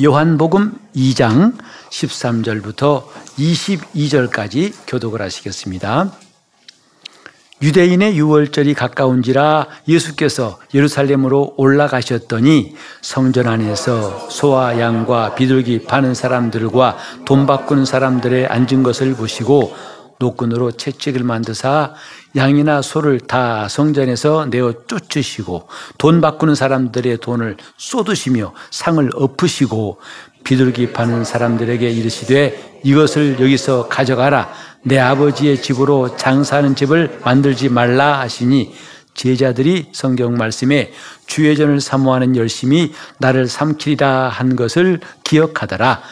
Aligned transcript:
요한복음 0.00 0.78
2장 0.94 1.54
13절부터 1.90 3.02
22절까지 3.36 4.72
교독을 4.86 5.20
하시겠습니다. 5.20 6.12
유대인의 7.60 8.16
유월절이 8.16 8.74
가까운지라 8.74 9.66
예수께서 9.88 10.60
예루살렘으로 10.72 11.54
올라가셨더니 11.56 12.76
성전 13.02 13.48
안에서 13.48 14.28
소와 14.30 14.78
양과 14.78 15.34
비둘기 15.34 15.86
파는 15.86 16.14
사람들과 16.14 16.96
돈 17.24 17.48
바꾸는 17.48 17.84
사람들의 17.84 18.46
앉은 18.46 18.84
것을 18.84 19.16
보시고 19.16 19.74
노끈으로 20.18 20.72
채찍을 20.72 21.22
만드사 21.22 21.94
양이나 22.36 22.82
소를 22.82 23.20
다 23.20 23.68
성전에서 23.68 24.46
내어 24.50 24.74
쫓으시고 24.86 25.68
돈 25.96 26.20
바꾸는 26.20 26.54
사람들의 26.54 27.18
돈을 27.18 27.56
쏟으시며 27.76 28.52
상을 28.70 29.10
엎으시고 29.14 30.00
비둘기 30.44 30.92
파는 30.92 31.24
사람들에게 31.24 31.88
이르시되 31.90 32.80
이것을 32.84 33.40
여기서 33.40 33.88
가져가라. 33.88 34.50
내 34.82 34.98
아버지의 34.98 35.60
집으로 35.60 36.16
장사하는 36.16 36.74
집을 36.74 37.20
만들지 37.24 37.68
말라 37.68 38.20
하시니 38.20 38.74
제자들이 39.14 39.88
성경 39.92 40.34
말씀에 40.34 40.92
주의 41.26 41.56
전을 41.56 41.80
사모하는 41.80 42.36
열심이 42.36 42.92
나를 43.18 43.48
삼키리라 43.48 44.28
한 44.28 44.54
것을 44.54 45.00
기억하더라. 45.24 46.02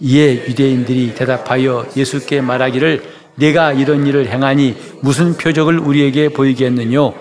이에 0.00 0.46
유대인들이 0.48 1.14
대답하여 1.14 1.86
예수께 1.96 2.40
말하기를 2.40 3.25
내가 3.36 3.72
이런 3.72 4.06
일을 4.06 4.28
행하니 4.28 4.76
무슨 5.00 5.36
표적을 5.36 5.78
우리에게 5.78 6.30
보이겠느뇨? 6.30 7.14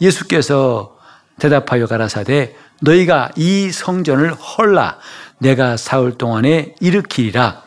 예수께서 0.00 0.96
대답하여 1.38 1.86
가라사대 1.86 2.54
너희가 2.82 3.30
이 3.36 3.70
성전을 3.70 4.32
헐라. 4.34 4.98
내가 5.38 5.76
사흘 5.76 6.16
동안에 6.18 6.74
일으키리라. 6.80 7.62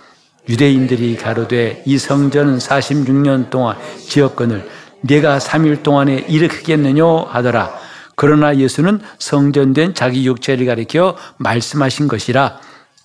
유대인들이 0.49 1.15
가로되 1.15 1.83
이 1.85 1.97
성전은 1.97 2.57
46년 2.57 3.49
동안 3.49 3.77
지었건을 4.07 4.67
내가 5.01 5.37
3일 5.37 5.83
동안에 5.83 6.25
일으키겠느뇨 6.27 7.27
하더라. 7.29 7.73
그러나 8.15 8.57
예수는 8.57 9.01
성전된 9.19 9.95
자기 9.95 10.25
육체를 10.25 10.65
가리켜 10.65 11.15
말씀하신 11.37 12.07
것이라 12.07 12.59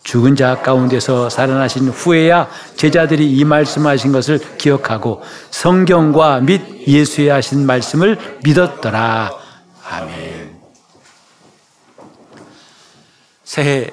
죽은 0.09 0.37
자 0.37 0.63
가운데서 0.63 1.29
살아나신 1.29 1.89
후에야 1.89 2.49
제자들이 2.77 3.31
이 3.31 3.45
말씀하신 3.45 4.11
것을 4.11 4.57
기억하고 4.57 5.23
성경과 5.51 6.41
및 6.41 6.89
예수의 6.89 7.29
하신 7.29 7.67
말씀을 7.67 8.39
믿었더라. 8.43 9.31
아멘. 9.85 10.59
새해 13.45 13.91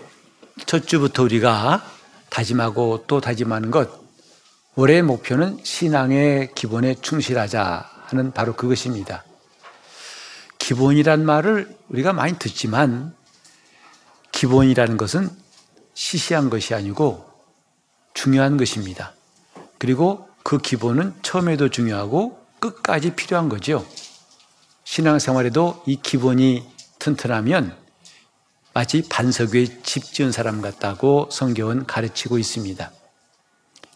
첫 0.65 0.87
주부터 0.87 1.23
우리가 1.23 1.83
다짐하고 2.29 3.03
또 3.07 3.19
다짐하는 3.19 3.69
것, 3.69 3.89
올해의 4.75 5.01
목표는 5.01 5.59
신앙의 5.63 6.51
기본에 6.55 6.95
충실하자 6.95 7.89
하는 8.05 8.31
바로 8.31 8.53
그것입니다. 8.53 9.25
기본이란 10.59 11.25
말을 11.25 11.75
우리가 11.89 12.13
많이 12.13 12.39
듣지만 12.39 13.13
기본이라는 14.31 14.95
것은 14.95 15.43
시시한 15.95 16.51
것이 16.51 16.75
아니고 16.75 17.25
중요한 18.13 18.57
것입니다. 18.57 19.13
그리고 19.79 20.29
그 20.43 20.59
기본은 20.59 21.15
처음에도 21.23 21.69
중요하고 21.69 22.39
끝까지 22.59 23.15
필요한 23.15 23.49
거죠. 23.49 23.85
신앙생활에도 24.83 25.81
이 25.87 25.95
기본이 25.95 26.69
튼튼하면 26.99 27.75
마치 28.73 29.03
반석 29.09 29.55
위에 29.55 29.65
집 29.83 30.03
지은 30.03 30.31
사람 30.31 30.61
같다고 30.61 31.29
성경은 31.31 31.87
가르치고 31.87 32.37
있습니다. 32.37 32.91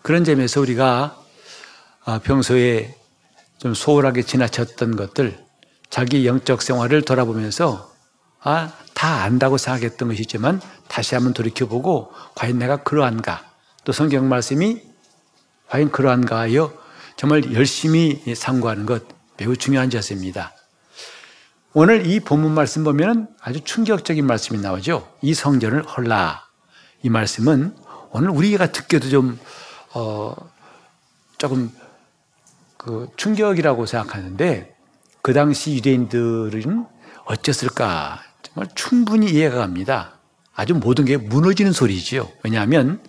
그런 0.02 0.24
점에서 0.24 0.62
우리가 0.62 1.22
아, 2.06 2.20
평소에 2.20 2.96
좀 3.58 3.74
소홀하게 3.74 4.24
지나쳤던 4.24 4.96
것들, 4.96 5.38
자기 5.90 6.26
영적 6.26 6.62
생활을 6.62 7.02
돌아보면서 7.02 7.89
아, 8.42 8.72
다 8.94 9.24
안다고 9.24 9.58
생각했던 9.58 10.10
것이지만 10.10 10.62
다시 10.88 11.16
한번 11.16 11.34
돌이켜보고 11.34 12.12
과연 12.36 12.58
내가 12.58 12.78
그러한가? 12.78 13.46
또 13.84 13.92
성경 13.92 14.30
말씀이 14.30 14.82
과연 15.68 15.92
그러한가 15.92 16.40
하여 16.40 16.74
정말 17.16 17.54
열심히 17.54 18.22
상고하는 18.36 18.86
것 18.86 19.04
매우 19.38 19.56
중요한 19.56 19.90
자세입니다. 19.90 20.54
오늘 21.74 22.08
이 22.08 22.20
본문 22.20 22.52
말씀 22.52 22.84
보면 22.84 23.28
아주 23.42 23.62
충격적인 23.62 24.26
말씀이 24.26 24.60
나오죠. 24.60 25.08
이 25.22 25.34
성전을 25.34 25.84
헐라. 25.84 26.46
이 27.04 27.10
말씀은 27.10 27.76
오늘 28.12 28.30
우리가 28.32 28.72
듣기도 28.72 29.08
좀, 29.10 29.40
어, 29.94 30.36
조금 31.38 31.72
그 32.78 33.08
충격이라고 33.18 33.86
생각하는데 33.86 34.76
그 35.22 35.34
당시 35.34 35.74
유대인들은 35.76 36.86
어쨌을까? 37.26 38.29
정말 38.60 38.68
충분히 38.76 39.32
이해가 39.32 39.58
갑니다. 39.58 40.20
아주 40.54 40.74
모든 40.74 41.06
게 41.06 41.16
무너지는 41.16 41.72
소리지요. 41.72 42.30
왜냐하면 42.44 43.02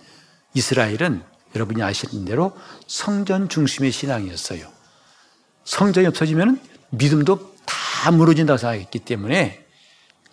이스라엘은 0.53 1.23
여러분이 1.55 1.83
아시는 1.83 2.23
대로 2.25 2.55
성전 2.87 3.49
중심의 3.49 3.91
신앙이었어요. 3.91 4.65
성전이 5.65 6.07
없어지면 6.07 6.61
믿음도 6.91 7.53
다 7.65 8.11
무너진다고 8.11 8.57
생각했기 8.57 8.99
때문에 8.99 9.65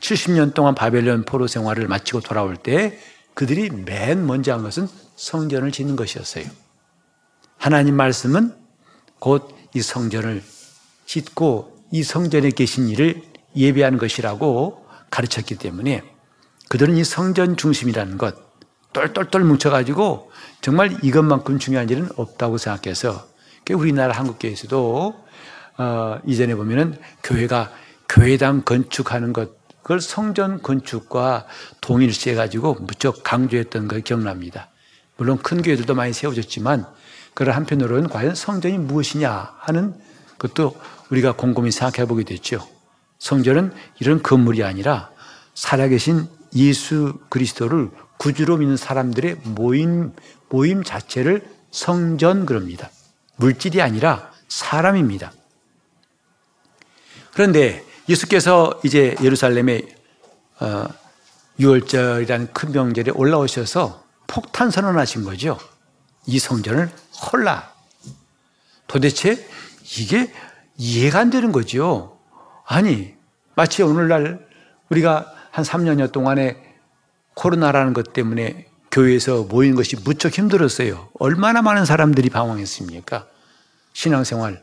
70년 0.00 0.54
동안 0.54 0.76
바벨론 0.76 1.24
포로 1.24 1.48
생활을 1.48 1.88
마치고 1.88 2.20
돌아올 2.20 2.56
때 2.56 2.98
그들이 3.34 3.70
맨 3.70 4.24
먼저 4.24 4.52
한 4.52 4.62
것은 4.62 4.88
성전을 5.16 5.72
짓는 5.72 5.96
것이었어요. 5.96 6.44
하나님 7.56 7.96
말씀은 7.96 8.54
곧 9.18 9.58
이 9.74 9.82
성전을 9.82 10.42
짓고 11.06 11.76
이 11.92 12.02
성전에 12.02 12.50
계신 12.50 12.88
이를 12.88 13.22
예배하는 13.54 13.98
것이라고 13.98 14.78
가르쳤기 15.10 15.56
때문에 15.56 16.02
그들은 16.69 16.96
이 16.96 17.04
성전 17.04 17.56
중심이라는 17.56 18.19
것, 18.19 18.36
똘똘똘 18.92 19.44
뭉쳐가지고 19.44 20.30
정말 20.60 20.96
이것만큼 21.02 21.58
중요한 21.58 21.88
일은 21.88 22.08
없다고 22.16 22.58
생각해서 22.58 23.26
우리나라 23.70 24.14
한국교회에서도 24.14 25.28
어, 25.78 26.18
이전에 26.26 26.54
보면은 26.54 26.98
교회가 27.22 27.70
교회당 28.08 28.62
건축하는 28.62 29.32
것, 29.32 29.58
그걸 29.82 30.00
성전 30.00 30.60
건축과 30.60 31.47
동일시해 31.80 32.34
가지고 32.34 32.74
무척 32.74 33.22
강조했던 33.22 33.88
걸 33.88 34.00
기억납니다. 34.00 34.70
물론 35.16 35.38
큰 35.38 35.62
교회들도 35.62 35.94
많이 35.94 36.12
세워졌지만 36.12 36.86
그런 37.34 37.54
한편으로는 37.54 38.08
과연 38.08 38.34
성전이 38.34 38.78
무엇이냐 38.78 39.54
하는 39.58 39.94
것도 40.38 40.74
우리가 41.10 41.32
곰곰이 41.32 41.70
생각해 41.70 42.06
보게 42.06 42.24
됐죠. 42.24 42.66
성전은 43.18 43.72
이런 44.00 44.22
건물이 44.22 44.64
아니라 44.64 45.10
살아계신 45.54 46.28
예수 46.54 47.18
그리스도를 47.28 47.90
구주로 48.16 48.56
믿는 48.56 48.76
사람들의 48.76 49.36
모임, 49.44 50.12
모임 50.48 50.82
자체를 50.82 51.48
성전 51.70 52.46
그럽니다. 52.46 52.90
물질이 53.36 53.82
아니라 53.82 54.32
사람입니다. 54.48 55.32
그런데 57.32 57.84
예수께서 58.08 58.80
이제 58.84 59.14
예루살렘에 59.22 59.82
어, 60.60 60.86
6월절이라는 61.60 62.52
큰 62.52 62.72
명절에 62.72 63.12
올라오셔서 63.12 64.04
폭탄 64.26 64.70
선언하신 64.70 65.24
거죠. 65.24 65.58
이 66.26 66.38
성전을 66.38 66.90
헐라. 67.32 67.72
도대체 68.86 69.46
이게 69.98 70.32
이해가 70.76 71.21
안 71.21 71.30
되는 71.30 71.53
거죠. 71.53 72.17
아니, 72.70 73.15
마치 73.54 73.82
오늘날 73.82 74.47
우리가 74.91 75.32
한 75.50 75.65
3년여 75.65 76.12
동안에 76.12 76.62
코로나라는 77.32 77.94
것 77.94 78.12
때문에 78.12 78.68
교회에서 78.91 79.44
모인 79.44 79.74
것이 79.74 79.97
무척 79.97 80.36
힘들었어요. 80.36 81.09
얼마나 81.18 81.62
많은 81.62 81.86
사람들이 81.86 82.28
방황했습니까? 82.28 83.26
신앙생활. 83.94 84.62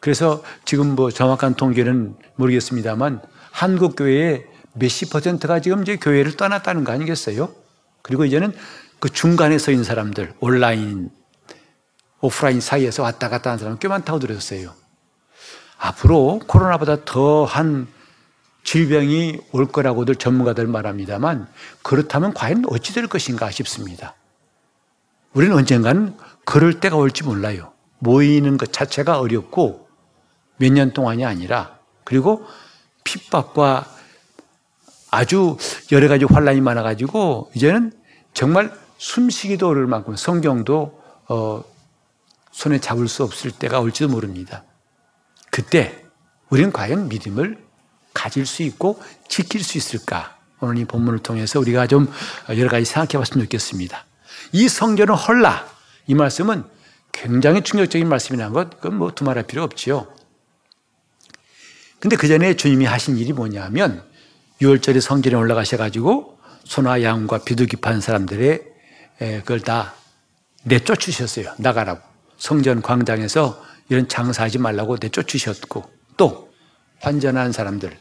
그래서 0.00 0.42
지금 0.64 0.96
뭐 0.96 1.12
정확한 1.12 1.54
통계는 1.54 2.16
모르겠습니다만 2.34 3.22
한국 3.52 3.94
교회의 3.94 4.44
몇십 4.74 5.10
퍼센트가 5.10 5.60
지금 5.60 5.82
이제 5.82 5.96
교회를 5.96 6.36
떠났다는 6.36 6.82
거 6.82 6.90
아니겠어요? 6.90 7.54
그리고 8.02 8.24
이제는 8.24 8.52
그 8.98 9.08
중간에 9.08 9.56
서 9.58 9.70
있는 9.70 9.84
사람들, 9.84 10.34
온라인, 10.40 11.10
오프라인 12.20 12.60
사이에서 12.60 13.04
왔다 13.04 13.28
갔다 13.28 13.50
하는 13.50 13.60
사람 13.60 13.78
꽤 13.78 13.86
많다고 13.86 14.18
들었어요. 14.18 14.74
앞으로 15.80 16.40
코로나보다 16.46 17.04
더한 17.04 17.88
질병이 18.64 19.38
올 19.52 19.66
거라고들 19.66 20.16
전문가들 20.16 20.66
말합니다만 20.66 21.48
그렇다면 21.82 22.34
과연 22.34 22.64
어찌 22.68 22.92
될 22.92 23.06
것인가 23.06 23.50
싶습니다. 23.50 24.14
우리는 25.32 25.56
언젠가는 25.56 26.14
그럴 26.44 26.80
때가 26.80 26.96
올지 26.96 27.24
몰라요. 27.24 27.72
모이는 27.98 28.58
것 28.58 28.72
자체가 28.72 29.18
어렵고 29.20 29.88
몇 30.58 30.72
년 30.72 30.92
동안이 30.92 31.24
아니라 31.24 31.78
그리고 32.04 32.44
핍박과 33.04 33.86
아주 35.10 35.56
여러 35.90 36.08
가지 36.08 36.26
환란이 36.26 36.60
많아가지고 36.60 37.50
이제는 37.54 37.92
정말 38.34 38.70
숨쉬기도 38.98 39.68
어려울 39.68 39.86
만큼 39.86 40.14
성경도 40.14 41.00
어, 41.28 41.64
손에 42.52 42.78
잡을 42.78 43.08
수 43.08 43.24
없을 43.24 43.50
때가 43.50 43.80
올지도 43.80 44.10
모릅니다. 44.10 44.64
그때 45.50 46.04
우리는 46.48 46.72
과연 46.72 47.08
믿음을 47.08 47.58
가질 48.14 48.46
수 48.46 48.62
있고 48.62 49.00
지킬 49.28 49.62
수 49.62 49.78
있을까? 49.78 50.36
오늘 50.60 50.78
이 50.78 50.84
본문을 50.84 51.20
통해서 51.20 51.58
우리가 51.60 51.86
좀 51.86 52.12
여러 52.50 52.68
가지 52.68 52.84
생각해 52.84 53.18
봤으면 53.18 53.46
좋겠습니다. 53.46 54.04
이 54.52 54.68
성전은 54.68 55.14
헐라. 55.14 55.66
이 56.06 56.14
말씀은 56.14 56.64
굉장히 57.12 57.62
충격적인 57.62 58.08
말씀이라는 58.08 58.52
것, 58.52 58.70
그건 58.80 58.96
뭐 58.96 59.12
두말할 59.12 59.44
필요 59.44 59.62
없지요. 59.62 60.06
근데 61.98 62.16
그 62.16 62.28
전에 62.28 62.54
주님이 62.54 62.84
하신 62.86 63.18
일이 63.18 63.32
뭐냐면 63.32 64.02
6월절에 64.60 65.00
성전에 65.00 65.36
올라가셔가지고 65.36 66.38
소나 66.64 67.02
양과 67.02 67.38
비둘기 67.38 67.76
판 67.76 68.00
사람들의 68.00 68.62
그걸 69.18 69.60
다 69.60 69.94
내쫓으셨어요. 70.64 71.54
나가라고. 71.58 72.00
성전 72.38 72.80
광장에서 72.82 73.62
이런 73.90 74.08
장사하지 74.08 74.58
말라고 74.58 74.96
내쫓으셨고 75.00 75.84
또 76.16 76.50
환전한 77.00 77.52
사람들 77.52 77.98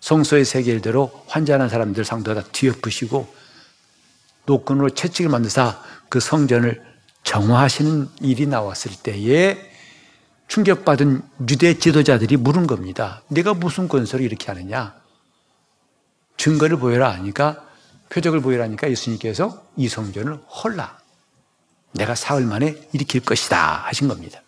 성소의 0.00 0.44
세계일대로 0.44 1.24
환전한 1.26 1.68
사람들 1.68 2.04
상도 2.04 2.34
다 2.34 2.42
뒤엎으시고 2.50 3.32
노끈으로 4.46 4.90
채찍을 4.90 5.30
만드사 5.30 5.82
그 6.08 6.18
성전을 6.18 6.82
정화하시는 7.24 8.08
일이 8.22 8.46
나왔을 8.46 8.92
때에 9.02 9.58
충격받은 10.46 11.22
유대 11.50 11.78
지도자들이 11.78 12.38
물은 12.38 12.66
겁니다. 12.66 13.22
내가 13.28 13.52
무슨 13.52 13.86
건설을 13.86 14.24
이렇게 14.24 14.46
하느냐? 14.46 14.94
증거를 16.38 16.78
보여라 16.78 17.12
하니까 17.12 17.66
표적을 18.08 18.40
보여라 18.40 18.64
하니까 18.64 18.88
예수님께서 18.90 19.62
이 19.76 19.88
성전을 19.88 20.40
헐라. 20.46 20.98
내가 21.92 22.14
사흘 22.14 22.46
만에 22.46 22.80
일으킬 22.94 23.20
것이다 23.20 23.84
하신 23.88 24.08
겁니다. 24.08 24.40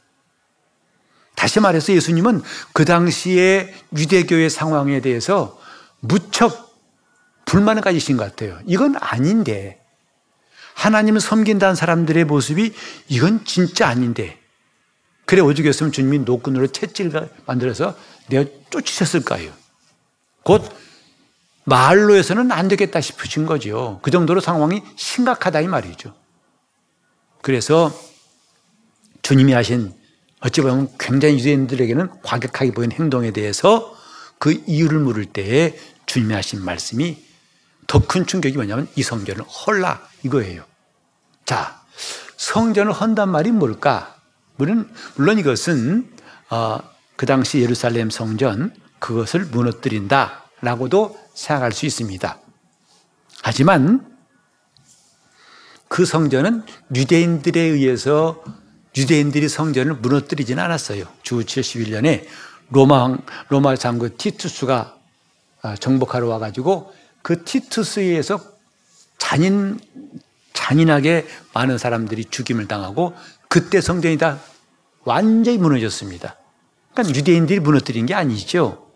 다시 1.41 1.59
말해서 1.59 1.95
예수님은 1.95 2.43
그 2.75 2.85
당시에 2.85 3.73
유대교의 3.97 4.51
상황에 4.51 5.01
대해서 5.01 5.59
무척 6.01 6.79
불만을 7.47 7.81
가지신 7.81 8.19
것 8.19 8.25
같아요. 8.25 8.61
이건 8.67 8.95
아닌데. 9.01 9.83
하나님을 10.75 11.19
섬긴다는 11.19 11.77
사람들의 11.77 12.25
모습이 12.25 12.75
이건 13.09 13.47
진짜 13.47 13.89
아닌데. 13.89 14.39
그래 15.25 15.41
오죽했으면 15.41 15.93
주님이 15.93 16.19
노끈으로 16.21 16.67
채찍을 16.67 17.31
만들어서 17.47 17.97
내가 18.29 18.45
쫓으셨을까요? 18.69 19.51
곧 20.43 20.63
말로 21.65 22.17
해서는 22.17 22.53
안 22.53 22.69
되겠다 22.69 23.01
싶으신 23.01 23.47
거죠. 23.47 23.99
그 24.03 24.11
정도로 24.11 24.41
상황이 24.41 24.83
심각하다 24.97 25.63
이 25.63 25.69
말이죠. 25.69 26.15
그래서 27.41 27.91
주님이 29.23 29.55
하신 29.55 29.99
어찌 30.41 30.61
보면 30.63 30.89
굉장히 30.99 31.39
유대인들에게는 31.39 32.23
과격하게 32.23 32.73
보인 32.73 32.93
행동에 32.93 33.31
대해서 33.31 33.95
그 34.39 34.53
이유를 34.67 34.99
물을 35.01 35.27
때에 35.27 35.79
주님이 36.07 36.35
하신 36.35 36.65
말씀이 36.65 37.23
더 37.87 38.01
큰 38.07 38.27
충격이 38.27 38.57
뭐냐면 38.57 38.89
이 38.95 39.03
성전을 39.03 39.45
헐라 39.45 40.01
이거예요. 40.23 40.65
자, 41.45 41.83
성전을 42.37 42.93
헌단 42.93 43.29
말이 43.29 43.51
뭘까? 43.51 44.17
물론, 44.57 44.89
물론 45.17 45.39
이것은 45.39 46.11
어, 46.51 46.79
그 47.17 47.27
당시 47.27 47.61
예루살렘 47.61 48.09
성전 48.11 48.75
그것을 48.99 49.47
무너뜨린다라고도 49.47 51.19
생각할 51.35 51.73
수 51.73 51.85
있습니다. 51.87 52.39
하지만 53.43 54.07
그 55.89 56.05
성전은 56.05 56.65
유대인들에 56.95 57.61
의해서 57.61 58.43
유대인들이 58.97 59.49
성전을 59.49 59.95
무너뜨리지는 59.95 60.63
않았어요. 60.63 61.05
주 61.23 61.37
71년에 61.37 62.27
로마 62.71 63.17
로마 63.49 63.77
장군 63.77 64.17
티투스가 64.17 64.97
아, 65.63 65.77
정복하러 65.77 66.29
와가지고 66.29 66.93
그 67.23 67.45
티투스에 67.45 68.05
의해서 68.05 68.41
잔인 69.19 69.79
잔인하게 70.53 71.27
많은 71.53 71.79
사람들이 71.79 72.27
죽임을 72.27 72.67
당하고 72.67 73.15
그때 73.49 73.81
성전이 73.81 74.19
다 74.19 74.41
완전히 75.05 75.59
무너졌습니다. 75.59 76.37
그러니까 76.93 77.19
유대인들이 77.19 77.61
무너뜨린 77.61 78.07
게 78.07 78.15
아니죠. 78.15 78.87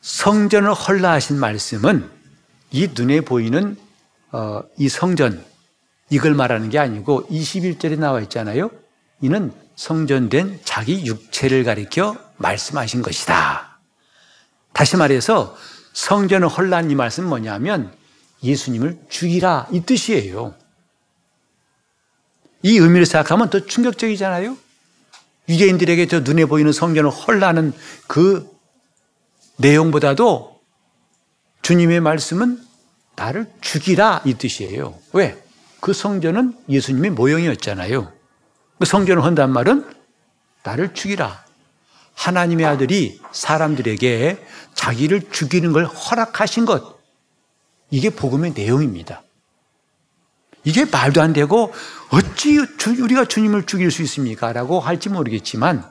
성전을 0.00 0.72
헐라하신 0.72 1.38
말씀은 1.38 2.10
이 2.70 2.88
눈에 2.94 3.20
보이는 3.20 3.76
어, 4.30 4.62
이 4.76 4.88
성전 4.88 5.44
이걸 6.10 6.34
말하는 6.34 6.70
게 6.70 6.78
아니고 6.78 7.26
21절에 7.28 7.98
나와 7.98 8.20
있잖아요. 8.22 8.70
이는 9.20 9.52
성전된 9.76 10.60
자기 10.64 11.04
육체를 11.06 11.64
가리켜 11.64 12.16
말씀하신 12.36 13.02
것이다. 13.02 13.78
다시 14.72 14.96
말해서 14.96 15.56
성전을 15.92 16.48
헐란 16.48 16.90
이 16.90 16.94
말씀은 16.94 17.28
뭐냐면 17.28 17.92
예수님을 18.42 18.98
죽이라 19.08 19.68
이 19.72 19.80
뜻이에요. 19.80 20.54
이 22.62 22.76
의미를 22.76 23.06
생각하면 23.06 23.50
더 23.50 23.64
충격적이잖아요. 23.64 24.56
유대인들에게 25.48 26.06
저 26.06 26.20
눈에 26.20 26.44
보이는 26.44 26.72
성전을 26.72 27.10
헐라는 27.10 27.72
그 28.06 28.48
내용보다도 29.56 30.60
주님의 31.62 32.00
말씀은 32.00 32.62
나를 33.16 33.50
죽이라 33.60 34.22
이 34.24 34.34
뜻이에요. 34.34 34.98
왜? 35.12 35.42
그 35.80 35.92
성전은 35.92 36.56
예수님의 36.68 37.10
모형이었잖아요. 37.12 38.12
그 38.78 38.84
성전을 38.84 39.22
헌단 39.22 39.52
말은 39.52 39.88
나를 40.64 40.94
죽이라. 40.94 41.44
하나님의 42.14 42.66
아들이 42.66 43.20
사람들에게 43.32 44.44
자기를 44.74 45.30
죽이는 45.30 45.72
걸 45.72 45.84
허락하신 45.86 46.64
것. 46.64 46.98
이게 47.90 48.10
복음의 48.10 48.52
내용입니다. 48.52 49.22
이게 50.64 50.84
말도 50.84 51.22
안 51.22 51.32
되고 51.32 51.72
어찌 52.10 52.58
우리가 52.58 53.26
주님을 53.26 53.66
죽일 53.66 53.90
수 53.90 54.02
있습니까? 54.02 54.52
라고 54.52 54.80
할지 54.80 55.08
모르겠지만 55.08 55.88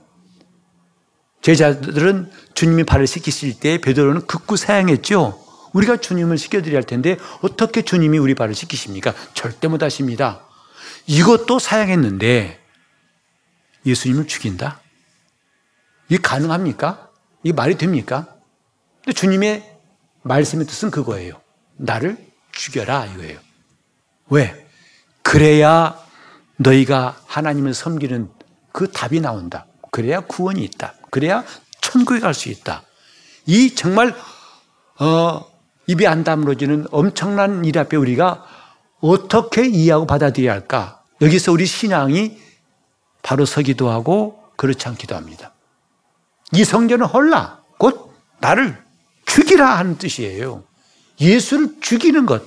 제자들은 1.42 2.30
주님이 2.54 2.83
발을 2.83 3.07
씻기실 3.07 3.59
때 3.59 3.80
베드로는 3.80 4.28
극구 4.28 4.57
사양했죠. 4.57 5.46
우리가 5.74 5.97
주님을 5.97 6.38
씻겨드려야 6.38 6.78
할 6.78 6.83
텐데 6.83 7.18
어떻게 7.42 7.81
주님이 7.81 8.18
우리 8.18 8.36
발을 8.36 8.56
씻기십니까? 8.56 9.14
절대 9.33 9.68
못 9.68 9.83
하십니다. 9.83 10.42
이것도 11.06 11.59
사양했는데 11.59 12.59
예수님을 13.86 14.28
죽인다? 14.28 14.81
이게 16.09 16.21
가능합니까? 16.21 17.09
이게 17.44 17.54
말이 17.54 17.78
됩니까? 17.78 18.28
근데 19.04 19.14
주님의 19.14 19.78
말씀의 20.24 20.66
뜻은 20.68 20.92
그거예요. 20.92 21.42
나를 21.78 22.18
죽여라 22.52 23.06
이거예요. 23.06 23.40
왜? 24.30 24.68
그래야 25.21 25.97
너희가 26.57 27.21
하나님을 27.28 27.74
섬기는 27.74 28.30
그 28.71 28.92
답이 28.92 29.21
나온다. 29.21 29.68
그래야 29.92 30.19
구원이 30.21 30.64
있다. 30.64 30.95
그래야 31.12 31.44
천국에 31.81 32.19
갈 32.19 32.33
수 32.33 32.50
있다. 32.50 32.83
이 33.45 33.74
정말 33.76 34.16
어, 35.00 35.45
입이 35.88 36.06
안 36.06 36.24
다물어지는 36.24 36.88
엄청난 36.92 37.64
일 37.66 37.80
앞에 37.80 37.98
우리가 37.98 38.46
어떻게 39.00 39.66
이해하고 39.66 40.06
받아들여야 40.06 40.52
할까? 40.52 41.04
여기서 41.22 41.52
우리 41.52 41.66
신앙이 41.66 42.38
바로 43.24 43.46
서기도 43.46 43.90
하고 43.90 44.44
그렇지 44.58 44.88
않기도 44.88 45.16
합니다. 45.16 45.54
이 46.54 46.64
성전은 46.64 47.06
헐라. 47.06 47.62
곧 47.78 48.14
나를 48.40 48.84
죽이라 49.26 49.78
하는 49.78 49.98
뜻이에요. 49.98 50.64
예수를 51.20 51.76
죽이는 51.82 52.26
것. 52.26 52.44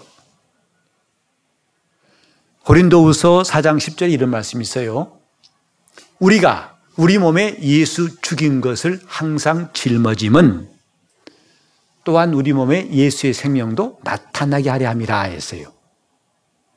고린도후서 2.65 3.43
4장 3.43 3.79
10절에 3.79 4.13
이런 4.13 4.31
말씀이 4.31 4.63
있어요. 4.63 5.19
우리가 6.19 6.77
우리 6.97 7.19
몸에 7.19 7.59
예수 7.63 8.21
죽인 8.21 8.61
것을 8.61 9.01
항상 9.07 9.73
짊어짐은 9.73 10.70
또한 12.05 12.33
우리 12.35 12.53
몸에 12.53 12.91
예수의 12.91 13.35
생명도 13.35 14.01
나타나게 14.03 14.71
하려 14.71 14.89
함이라 14.89 15.23
했어요. 15.23 15.73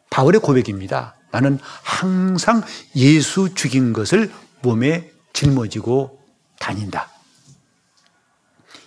바울의 0.10 0.42
고백입니다. 0.42 1.16
나는 1.32 1.58
항상 1.82 2.64
예수 2.96 3.54
죽인 3.56 3.94
것을 3.94 4.32
몸에 4.62 5.12
짊어지고 5.34 6.20
다닌다. 6.60 7.10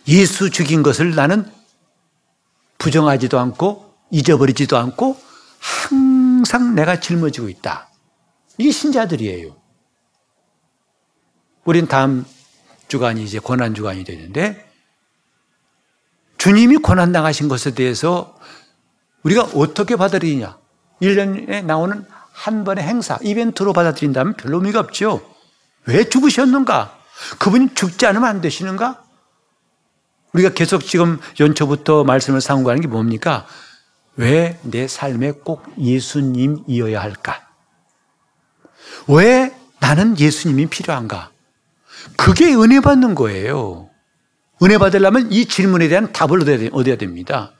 예수 0.08 0.50
죽인 0.50 0.82
것을 0.82 1.14
나는 1.14 1.50
부정하지도 2.78 3.38
않고 3.38 3.94
잊어버리지도 4.10 4.76
않고 4.76 5.18
항상 5.58 6.74
내가 6.74 7.00
짊어지고 7.00 7.48
있다. 7.48 7.88
이게 8.58 8.70
신자들이에요. 8.70 9.56
우린 11.64 11.88
다음 11.88 12.24
주간이 12.86 13.24
이제 13.24 13.40
고난 13.40 13.74
주간이 13.74 14.04
되는데 14.04 14.65
주님이 16.38 16.76
고난당하신 16.78 17.48
것에 17.48 17.74
대해서 17.74 18.38
우리가 19.22 19.42
어떻게 19.54 19.96
받아들이냐? 19.96 20.58
1년에 21.02 21.64
나오는 21.64 22.04
한 22.32 22.64
번의 22.64 22.84
행사, 22.84 23.18
이벤트로 23.22 23.72
받아들인다면 23.72 24.34
별로 24.34 24.58
의미가 24.58 24.80
없죠. 24.80 25.22
왜 25.86 26.08
죽으셨는가? 26.08 26.96
그분이 27.38 27.74
죽지 27.74 28.06
않으면 28.06 28.28
안 28.28 28.40
되시는가? 28.40 29.02
우리가 30.32 30.50
계속 30.50 30.84
지금 30.84 31.18
연초부터 31.40 32.04
말씀을 32.04 32.40
상고하는 32.40 32.82
게 32.82 32.88
뭡니까? 32.88 33.46
왜 34.16 34.58
내 34.62 34.88
삶에 34.88 35.32
꼭 35.32 35.62
예수님이어야 35.78 37.00
할까? 37.00 37.46
왜 39.08 39.54
나는 39.78 40.18
예수님이 40.18 40.66
필요한가? 40.66 41.30
그게 42.16 42.54
은혜 42.54 42.80
받는 42.80 43.14
거예요. 43.14 43.90
은혜 44.62 44.78
받으려면 44.78 45.30
이 45.32 45.46
질문에 45.46 45.88
대한 45.88 46.12
답을 46.12 46.40
얻어야 46.72 46.96
됩니다. 46.96 47.52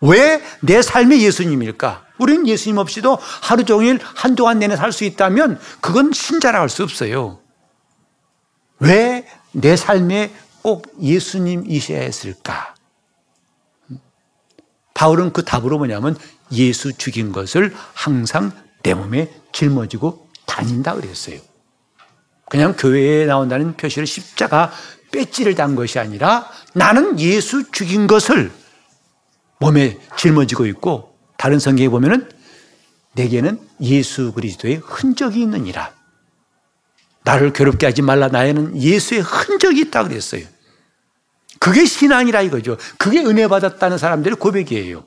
왜 0.00 0.42
내 0.60 0.82
삶이 0.82 1.22
예수님일까? 1.24 2.04
우리는 2.18 2.46
예수님 2.46 2.78
없이도 2.78 3.18
하루 3.20 3.64
종일 3.64 3.98
한동안 4.02 4.58
내내 4.58 4.76
살 4.76 4.92
수 4.92 5.04
있다면 5.04 5.58
그건 5.80 6.12
신자라 6.12 6.60
할 6.60 6.68
수 6.68 6.82
없어요. 6.82 7.40
왜 8.80 9.26
내 9.52 9.74
삶에 9.76 10.34
꼭 10.62 10.86
예수님이셔야 11.00 12.00
했을까? 12.00 12.74
바울은 14.92 15.32
그 15.32 15.44
답으로 15.44 15.78
뭐냐면 15.78 16.16
예수 16.52 16.92
죽인 16.92 17.32
것을 17.32 17.74
항상 17.94 18.52
내 18.82 18.92
몸에 18.94 19.32
짊어지고 19.52 20.28
다닌다 20.46 20.94
그랬어요. 20.94 21.38
그냥 22.48 22.74
교회에 22.76 23.26
나온다는 23.26 23.76
표시를 23.76 24.06
십자가 24.06 24.72
배지를 25.12 25.54
단 25.54 25.74
것이 25.74 25.98
아니라 25.98 26.50
나는 26.74 27.18
예수 27.20 27.70
죽인 27.70 28.06
것을 28.06 28.52
몸에 29.58 29.98
짊어지고 30.16 30.66
있고 30.66 31.16
다른 31.36 31.58
성경에 31.58 31.88
보면은 31.88 32.30
내게는 33.12 33.60
예수 33.80 34.32
그리스도의 34.32 34.76
흔적이 34.76 35.42
있느니라. 35.42 35.92
나를 37.24 37.52
괴롭게 37.52 37.86
하지 37.86 38.02
말라 38.02 38.28
나에는 38.28 38.80
예수의 38.80 39.22
흔적이 39.22 39.80
있다 39.80 40.04
그랬어요. 40.04 40.46
그게 41.58 41.84
신앙이라 41.84 42.42
이거죠. 42.42 42.76
그게 42.98 43.20
은혜 43.20 43.48
받았다는 43.48 43.98
사람들의 43.98 44.36
고백이에요. 44.36 45.04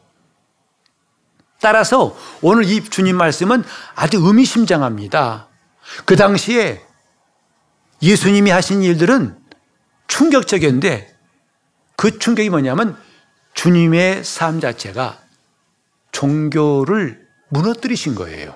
따라서 1.61 2.17
오늘 2.41 2.65
이 2.65 2.83
주님 2.83 3.15
말씀은 3.15 3.63
아주 3.95 4.17
의미심장합니다. 4.17 5.47
그 6.05 6.15
당시에 6.15 6.81
예수님이 8.01 8.49
하신 8.49 8.81
일들은 8.81 9.38
충격적이었는데 10.19 11.15
그 11.95 12.19
충격이 12.19 12.49
뭐냐면 12.49 12.97
주님의 13.53 14.25
삶 14.25 14.59
자체가 14.59 15.17
종교를 16.11 17.25
무너뜨리신 17.49 18.15
거예요. 18.15 18.53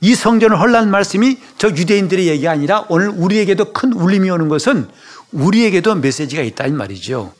이 0.00 0.14
성전을 0.14 0.60
헐란 0.60 0.90
말씀이 0.90 1.38
저 1.56 1.68
유대인들의 1.68 2.26
얘기가 2.26 2.50
아니라 2.50 2.84
오늘 2.88 3.08
우리에게도 3.08 3.72
큰 3.72 3.92
울림이 3.92 4.28
오는 4.28 4.48
것은 4.48 4.88
우리에게도 5.32 5.94
메시지가 5.94 6.42
있다는 6.42 6.76
말이죠. 6.76 7.32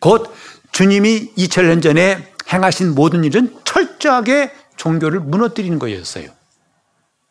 곧 0.00 0.32
주님이 0.72 1.32
2000년 1.36 1.82
전에 1.82 2.32
행하신 2.52 2.94
모든 2.94 3.24
일은 3.24 3.56
철저하게 3.64 4.52
종교를 4.76 5.20
무너뜨리는 5.20 5.78
거였어요. 5.78 6.28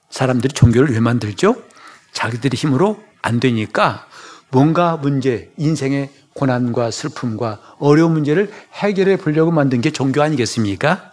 사람들이 0.10 0.54
종교를 0.54 0.94
왜 0.94 1.00
만들죠? 1.00 1.73
자기들의 2.14 2.58
힘으로 2.58 3.04
안 3.22 3.40
되니까 3.40 4.08
뭔가 4.50 4.98
문제, 4.98 5.52
인생의 5.58 6.12
고난과 6.34 6.92
슬픔과 6.92 7.76
어려운 7.80 8.14
문제를 8.14 8.52
해결해 8.74 9.18
보려고 9.18 9.52
만든 9.52 9.82
게 9.82 9.92
종교 9.92 10.22
아니겠습니까? 10.22 11.12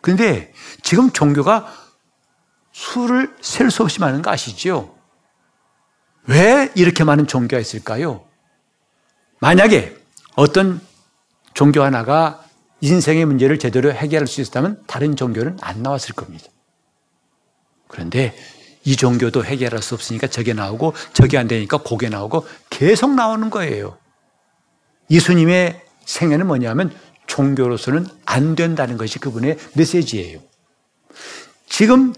근데 0.00 0.52
지금 0.82 1.10
종교가 1.10 1.72
수를 2.72 3.34
셀 3.40 3.70
수 3.70 3.82
없이 3.82 4.00
많은 4.00 4.22
거 4.22 4.30
아시죠? 4.30 4.96
왜 6.26 6.70
이렇게 6.74 7.04
많은 7.04 7.26
종교가 7.26 7.60
있을까요? 7.60 8.24
만약에 9.40 9.96
어떤 10.36 10.80
종교 11.54 11.82
하나가 11.82 12.44
인생의 12.80 13.24
문제를 13.24 13.58
제대로 13.58 13.92
해결할 13.92 14.26
수 14.26 14.40
있었다면 14.40 14.84
다른 14.86 15.16
종교는 15.16 15.58
안 15.60 15.82
나왔을 15.82 16.14
겁니다. 16.14 16.46
그런데 17.88 18.34
이 18.84 18.96
종교도 18.96 19.44
해결할 19.44 19.82
수 19.82 19.94
없으니까 19.94 20.26
저게 20.26 20.54
나오고 20.54 20.94
저게 21.12 21.38
안 21.38 21.48
되니까 21.48 21.78
고게 21.78 22.08
나오고 22.08 22.46
계속 22.70 23.14
나오는 23.14 23.50
거예요. 23.50 23.98
예수님의 25.10 25.80
생애는 26.04 26.46
뭐냐면 26.46 26.92
종교로서는 27.26 28.06
안 28.24 28.54
된다는 28.54 28.96
것이 28.96 29.18
그분의 29.18 29.58
메시지예요. 29.74 30.40
지금 31.68 32.12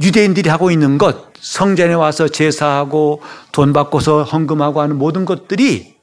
유대인들이 0.00 0.48
하고 0.48 0.70
있는 0.70 0.98
것, 0.98 1.32
성전에 1.40 1.94
와서 1.94 2.28
제사하고 2.28 3.22
돈 3.52 3.72
받고서 3.72 4.24
헌금하고 4.24 4.80
하는 4.80 4.96
모든 4.96 5.24
것들이 5.24 5.94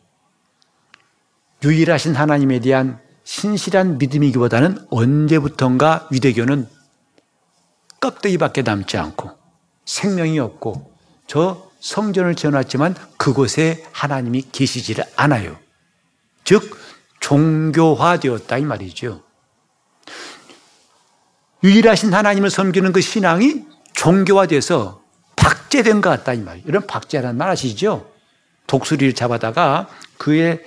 유일하신 1.63 2.15
하나님에 2.15 2.59
대한 2.59 2.99
신실한 3.23 3.97
믿음이기보다는 3.97 4.87
언제부턴가 4.89 6.09
유대교는 6.11 6.67
껍데기밖에 7.99 8.63
남지 8.63 8.97
않고 8.97 9.40
생명이 9.91 10.39
없고 10.39 10.89
저 11.27 11.69
성전을 11.81 12.35
지어놨지만 12.35 12.95
그곳에 13.17 13.83
하나님이 13.91 14.43
계시지를 14.53 15.03
않아요. 15.17 15.57
즉 16.45 16.77
종교화되었다 17.19 18.57
이 18.57 18.61
말이죠. 18.63 19.21
유일하신 21.63 22.13
하나님을 22.13 22.49
섬기는 22.49 22.93
그 22.93 23.01
신앙이 23.01 23.65
종교화돼서 23.93 25.01
박제된 25.35 25.99
것 25.99 26.09
같다 26.09 26.33
이 26.33 26.39
말이에요. 26.39 26.65
이런 26.69 26.87
박제라는 26.87 27.37
말 27.37 27.49
아시죠? 27.49 28.09
독수리를 28.67 29.13
잡아다가 29.13 29.89
그의 30.17 30.63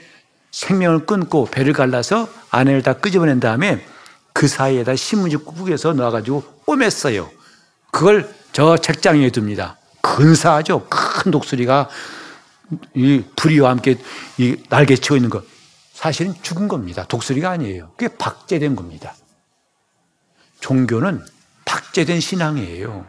생명을 0.50 1.06
끊고 1.06 1.46
배를 1.46 1.72
갈라서 1.72 2.28
아내를 2.50 2.82
다 2.82 2.92
끄집어낸 2.92 3.40
다음에 3.40 3.84
그 4.34 4.48
사이에다 4.48 4.96
신문지 4.96 5.36
꾸겨서 5.38 5.94
넣어가지고 5.94 6.60
꼬맸어요. 6.66 7.30
그걸 7.90 8.43
저 8.54 8.76
책장 8.76 9.18
위에 9.18 9.30
둡니다. 9.36 9.76
근사하죠. 10.00 10.86
큰 10.88 11.32
독수리가 11.32 11.90
이 12.94 13.24
부리와 13.34 13.70
함께 13.70 13.98
이 14.38 14.56
날개 14.68 14.94
치고 14.94 15.16
있는 15.16 15.28
것. 15.28 15.44
사실은 15.92 16.34
죽은 16.40 16.68
겁니다. 16.68 17.04
독수리가 17.04 17.50
아니에요. 17.50 17.90
그게 17.96 18.16
박제된 18.16 18.76
겁니다. 18.76 19.12
종교는 20.60 21.26
박제된 21.64 22.20
신앙이에요. 22.20 23.04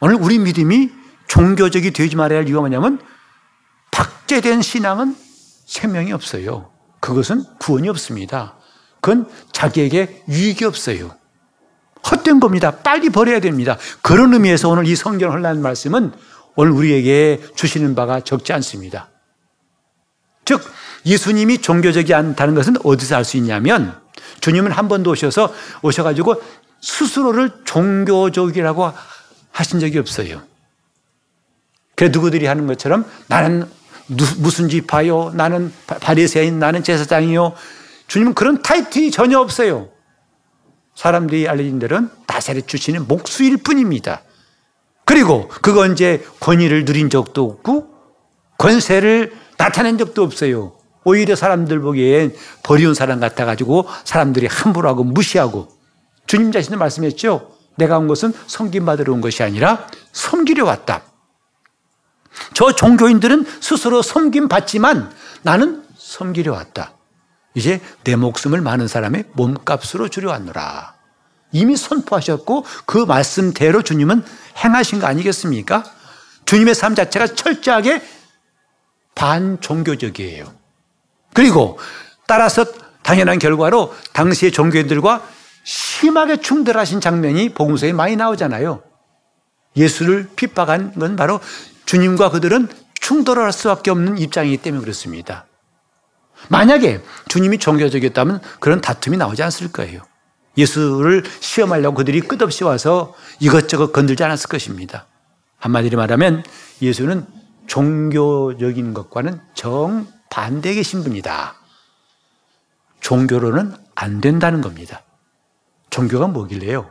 오늘 0.00 0.14
우리 0.14 0.38
믿음이 0.38 0.90
종교적이 1.26 1.90
되지 1.90 2.14
말아야 2.14 2.38
할 2.38 2.48
이유가 2.48 2.60
뭐냐면 2.60 3.00
박제된 3.90 4.62
신앙은 4.62 5.16
생명이 5.66 6.12
없어요. 6.12 6.70
그것은 7.00 7.44
구원이 7.58 7.88
없습니다. 7.88 8.54
그건 9.00 9.28
자기에게 9.50 10.22
유익이 10.28 10.64
없어요. 10.64 11.16
헛된 12.10 12.40
겁니다. 12.40 12.70
빨리 12.70 13.10
버려야 13.10 13.40
됩니다. 13.40 13.76
그런 14.00 14.32
의미에서 14.34 14.68
오늘 14.68 14.86
이 14.86 14.96
성경 14.96 15.32
흘러는 15.32 15.62
말씀은 15.62 16.12
오늘 16.54 16.72
우리에게 16.72 17.40
주시는 17.54 17.94
바가 17.94 18.20
적지 18.20 18.52
않습니다. 18.52 19.08
즉, 20.44 20.60
예수님이 21.06 21.58
종교적이 21.58 22.14
않다는 22.14 22.54
것은 22.54 22.74
어디서 22.84 23.16
알 23.16 23.24
수 23.24 23.36
있냐면 23.36 23.96
주님은 24.40 24.72
한 24.72 24.88
번도 24.88 25.10
오셔서 25.10 25.54
오셔가지고 25.82 26.42
스스로를 26.80 27.50
종교적이라고 27.64 28.92
하신 29.52 29.80
적이 29.80 29.98
없어요. 29.98 30.42
그 31.94 32.04
누구들이 32.04 32.46
하는 32.46 32.66
것처럼 32.66 33.04
나는 33.28 33.68
무슨 34.38 34.68
지파요? 34.68 35.30
나는 35.34 35.72
바리새인, 35.86 36.58
나는 36.58 36.82
제사장이요. 36.82 37.54
주님은 38.08 38.34
그런 38.34 38.60
타이틀이 38.62 39.10
전혀 39.10 39.38
없어요. 39.38 39.88
사람들이 40.94 41.48
알려진 41.48 41.78
대로는 41.78 42.10
나사렛 42.26 42.68
출신의 42.68 43.02
목수일 43.02 43.58
뿐입니다. 43.58 44.22
그리고 45.04 45.48
그거 45.48 45.86
이제 45.86 46.24
권위를 46.40 46.84
누린 46.84 47.10
적도 47.10 47.44
없고 47.44 47.92
권세를 48.58 49.32
나타낸 49.58 49.98
적도 49.98 50.22
없어요. 50.22 50.72
오히려 51.04 51.34
사람들 51.34 51.80
보기엔 51.80 52.34
버리운 52.62 52.94
사람 52.94 53.20
같아가지고 53.20 53.88
사람들이 54.04 54.46
함부로 54.46 54.88
하고 54.88 55.02
무시하고 55.02 55.68
주님 56.26 56.52
자신도 56.52 56.78
말씀했죠. 56.78 57.50
내가 57.76 57.98
온 57.98 58.06
것은 58.06 58.32
섬김 58.46 58.84
받으러 58.84 59.12
온 59.12 59.20
것이 59.20 59.42
아니라 59.42 59.86
섬기려 60.12 60.64
왔다. 60.64 61.02
저 62.54 62.72
종교인들은 62.72 63.44
스스로 63.60 64.02
섬김 64.02 64.48
받지만 64.48 65.12
나는 65.42 65.82
섬기려 65.96 66.52
왔다. 66.52 66.92
이제 67.54 67.80
내 68.04 68.16
목숨을 68.16 68.60
많은 68.60 68.88
사람의 68.88 69.24
몸값으로 69.32 70.08
줄여왔노라. 70.08 70.94
이미 71.52 71.76
선포하셨고 71.76 72.64
그 72.86 72.98
말씀대로 72.98 73.82
주님은 73.82 74.24
행하신 74.64 75.00
거 75.00 75.06
아니겠습니까? 75.06 75.84
주님의 76.46 76.74
삶 76.74 76.94
자체가 76.94 77.28
철저하게 77.28 78.02
반종교적이에요. 79.14 80.52
그리고 81.34 81.78
따라서 82.26 82.64
당연한 83.02 83.38
결과로 83.38 83.94
당시의 84.12 84.52
종교인들과 84.52 85.26
심하게 85.64 86.38
충돌하신 86.38 87.00
장면이 87.00 87.50
복음서에 87.50 87.92
많이 87.92 88.16
나오잖아요. 88.16 88.82
예수를 89.76 90.30
핍박한 90.36 90.94
건 90.94 91.16
바로 91.16 91.40
주님과 91.86 92.30
그들은 92.30 92.68
충돌할 93.00 93.52
수밖에 93.52 93.90
없는 93.90 94.18
입장이기 94.18 94.58
때문에 94.58 94.82
그렇습니다. 94.82 95.46
만약에 96.48 97.00
주님이 97.28 97.58
종교적이었다면 97.58 98.40
그런 98.60 98.80
다툼이 98.80 99.16
나오지 99.16 99.42
않았을 99.42 99.72
거예요. 99.72 100.02
예수를 100.56 101.24
시험하려고 101.40 101.96
그들이 101.96 102.20
끝없이 102.20 102.64
와서 102.64 103.14
이것저것 103.40 103.92
건들지 103.92 104.22
않았을 104.22 104.48
것입니다. 104.48 105.06
한마디로 105.58 105.96
말하면 105.96 106.44
예수는 106.82 107.26
종교적인 107.66 108.92
것과는 108.92 109.40
정반대에 109.54 110.74
계신 110.74 111.02
분이다. 111.02 111.54
종교로는 113.00 113.74
안 113.94 114.20
된다는 114.20 114.60
겁니다. 114.60 115.02
종교가 115.90 116.26
뭐길래요? 116.28 116.90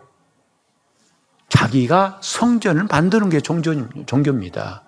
자기가 1.49 2.19
성전을 2.23 2.85
만드는 2.85 3.29
게 3.29 3.41
종교, 3.41 3.73
종교입니다. 4.05 4.83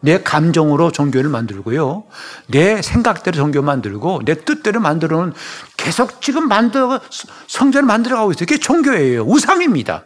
내 0.00 0.22
감정으로 0.22 0.92
종교를 0.92 1.30
만들고요. 1.30 2.04
내 2.48 2.82
생각대로 2.82 3.36
종교 3.36 3.62
만들고 3.62 4.22
내 4.24 4.34
뜻대로 4.34 4.80
만들어 4.80 5.16
놓은 5.16 5.32
계속 5.76 6.20
지금 6.20 6.48
만들어 6.48 7.00
성전을 7.46 7.86
만들어 7.86 8.16
가고 8.16 8.32
있어요. 8.32 8.46
그게 8.46 8.58
종교예요. 8.58 9.22
우상입니다. 9.22 10.04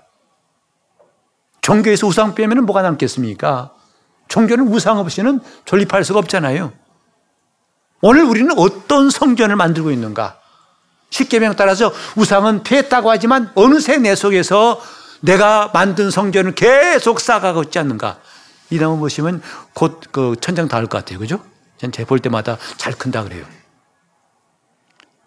종교에서 1.61 2.07
우상 2.07 2.35
빼면 2.35 2.64
뭐가 2.64 2.83
남겠습니까? 2.83 3.73
종교는 4.28 4.68
우상 4.68 4.99
없이는 4.99 5.40
존립할 5.64 6.04
수가 6.04 6.21
없잖아요. 6.21 6.73
오늘 8.00 8.25
우리는 8.25 8.57
어떤 8.57 9.11
성전을 9.11 9.57
만들고 9.57 9.90
있는가? 9.90 10.38
십계명 11.11 11.57
따라서 11.57 11.92
우상은 12.16 12.62
피했다고 12.62 13.11
하지만 13.11 13.50
어느새 13.54 13.97
내 13.99 14.14
속에서 14.14 14.80
내가 15.21 15.71
만든 15.75 16.11
성전을 16.11 16.54
계속 16.54 17.21
쌓아가고 17.21 17.64
있지 17.64 17.78
않는가? 17.78 18.18
이 18.70 18.78
나무 18.78 18.98
보시면 18.98 19.42
곧 19.75 20.00
그 20.12 20.37
천장 20.40 20.68
닿을 20.68 20.87
것 20.87 20.98
같아요. 20.98 21.18
그죠? 21.18 21.42
전 21.78 21.90
제 21.92 22.04
볼 22.04 22.18
때마다 22.18 22.58
잘 22.76 22.92
큰다 22.92 23.25
그래요. 23.25 23.44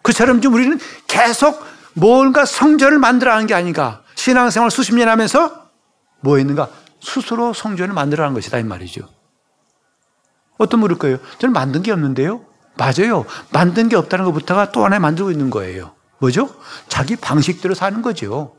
그처럼 0.01 0.41
좀 0.41 0.53
우리는 0.53 0.79
계속 1.07 1.63
뭔가 1.93 2.45
성전을 2.45 2.99
만들어 2.99 3.31
가는 3.31 3.47
게 3.47 3.53
아닌가. 3.53 4.03
신앙생활 4.15 4.71
수십 4.71 4.95
년 4.95 5.07
하면서 5.09 5.69
뭐 6.21 6.39
있는가? 6.39 6.69
스스로 7.01 7.53
성전을 7.53 7.93
만들어 7.93 8.23
가는 8.23 8.33
것이다. 8.33 8.59
이 8.59 8.63
말이죠. 8.63 9.07
어떤 10.57 10.79
물을 10.79 10.97
거예요? 10.97 11.17
저는 11.39 11.53
만든 11.53 11.81
게 11.81 11.91
없는데요. 11.91 12.45
맞아요. 12.77 13.25
만든 13.51 13.89
게 13.89 13.95
없다는 13.95 14.25
것부터가 14.25 14.71
또 14.71 14.85
하나 14.85 14.99
만들고 14.99 15.31
있는 15.31 15.49
거예요. 15.49 15.95
뭐죠? 16.19 16.53
자기 16.87 17.15
방식대로 17.15 17.73
사는 17.73 18.01
거죠. 18.01 18.55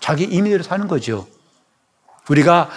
자기 0.00 0.24
임의대로 0.24 0.62
사는 0.62 0.86
거죠. 0.88 1.26
우리가 2.28 2.68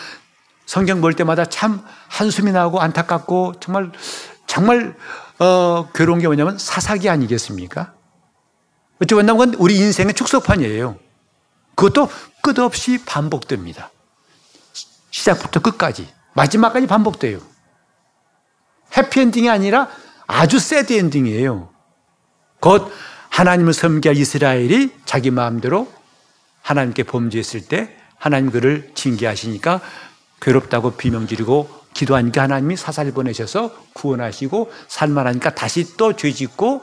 성경 0.72 1.02
볼 1.02 1.14
때마다 1.16 1.44
참 1.44 1.86
한숨이 2.08 2.54
나고 2.54 2.80
안타깝고 2.80 3.56
정말 3.60 3.92
정말 4.48 4.96
어, 5.38 5.90
괴로운 5.94 6.20
게 6.20 6.28
뭐냐면 6.28 6.58
사사기 6.58 7.10
아니겠습니까? 7.10 7.94
어찌 9.02 9.14
보면 9.14 9.56
우리 9.56 9.76
인생의 9.76 10.14
축소판이에요. 10.14 10.98
그것도 11.76 12.08
끝없이 12.42 13.04
반복됩니다. 13.04 13.92
시작부터 15.10 15.60
끝까지 15.60 16.08
마지막까지 16.36 16.88
반복돼요. 16.88 17.42
해피엔딩이 18.96 19.50
아니라 19.50 19.90
아주 20.26 20.58
새드 20.58 20.94
엔딩이에요. 20.94 21.68
곧 22.62 22.90
하나님을 23.30 23.74
섬기할 23.74 24.16
이스라엘이 24.16 24.94
자기 25.04 25.32
마음대로 25.32 25.92
하나님께 26.62 27.04
범죄했을 27.04 27.68
때 27.68 27.98
하나님 28.18 28.52
그를 28.52 28.92
징계하시니까 28.96 29.82
괴롭다고 30.42 30.92
비명 30.92 31.28
지르고 31.28 31.70
기도하니까 31.94 32.44
하나님이 32.44 32.76
사살 32.76 33.12
보내셔서 33.12 33.72
구원하시고 33.94 34.72
살만하니까 34.88 35.56
다시 35.56 35.96
또 35.98 36.14
죄 36.14 36.32
짓고 36.32 36.82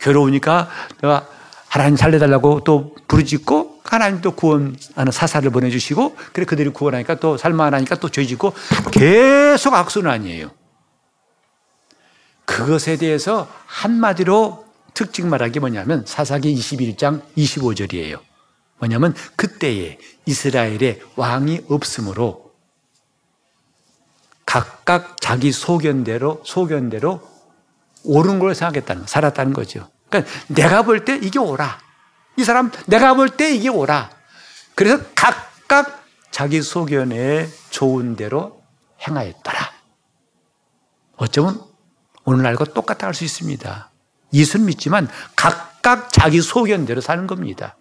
괴로우니까 0.00 0.68
내가 1.00 1.26
하나님 1.68 1.96
살려달라고 1.96 2.64
또 2.64 2.94
부르짖고 3.08 3.80
하나님 3.84 4.20
또 4.20 4.32
구원하는 4.32 5.10
사살을 5.10 5.50
보내주시고 5.50 6.16
그래 6.32 6.44
그들이 6.44 6.70
구원하니까 6.70 7.16
또 7.16 7.36
살만하니까 7.36 7.96
또 7.96 8.08
죄짓고 8.08 8.52
계속 8.90 9.74
악순환이에요. 9.74 10.50
그것에 12.44 12.96
대해서 12.96 13.48
한마디로 13.66 14.66
특징 14.94 15.30
말하기 15.30 15.60
뭐냐면 15.60 16.04
사사기 16.06 16.54
21장 16.54 17.22
25절이에요. 17.36 18.18
뭐냐면 18.78 19.14
그때에 19.36 19.98
이스라엘에 20.26 21.00
왕이 21.16 21.62
없으므로 21.68 22.41
각각 24.52 25.16
자기 25.18 25.50
소견대로 25.50 26.42
소견대로 26.44 27.26
옳은 28.04 28.38
걸 28.38 28.54
생각했다는 28.54 29.06
살았다는 29.06 29.54
거죠. 29.54 29.88
그러니까 30.10 30.30
내가 30.48 30.82
볼 30.82 31.06
때 31.06 31.16
이게 31.16 31.38
옳아. 31.38 31.78
이 32.36 32.44
사람 32.44 32.70
내가 32.86 33.14
볼 33.14 33.30
때 33.30 33.54
이게 33.54 33.70
옳아. 33.70 34.10
그래서 34.74 35.02
각각 35.14 36.04
자기 36.30 36.60
소견에 36.60 37.48
좋은 37.70 38.14
대로 38.14 38.62
행하였더라. 39.00 39.72
어쩌면 41.16 41.62
오늘날과 42.24 42.66
똑같아 42.74 43.06
할 43.06 43.14
수 43.14 43.24
있습니다. 43.24 43.90
예수는 44.34 44.66
믿지만 44.66 45.08
각각 45.34 46.12
자기 46.12 46.42
소견대로 46.42 47.00
사는 47.00 47.26
겁니다. 47.26 47.78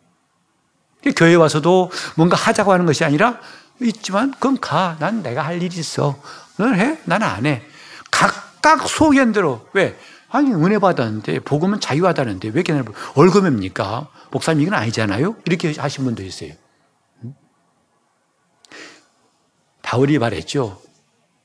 교회 1.17 1.35
와서도 1.35 1.91
뭔가 2.15 2.37
하자고 2.37 2.71
하는 2.71 2.85
것이 2.85 3.03
아니라 3.03 3.41
있지만 3.87 4.33
그럼 4.39 4.57
가. 4.59 4.97
난 4.99 5.23
내가 5.23 5.41
할 5.41 5.61
일이 5.61 5.77
있어. 5.77 6.21
너는 6.57 6.79
해? 6.79 6.99
나는 7.05 7.27
안 7.27 7.45
해. 7.45 7.63
각각 8.09 8.87
소견대로. 8.87 9.67
왜? 9.73 9.97
아니, 10.29 10.53
은혜 10.53 10.79
받았는데, 10.79 11.39
복음은 11.41 11.81
자유하다는데, 11.81 12.51
왜 12.53 12.63
걔네를 12.63 12.93
월급입니까? 13.15 14.07
목사님 14.31 14.61
이건 14.61 14.75
아니잖아요? 14.75 15.35
이렇게 15.45 15.73
하신 15.73 16.05
분도 16.05 16.23
있어요. 16.23 16.53
바울이 19.81 20.19
말했죠. 20.19 20.81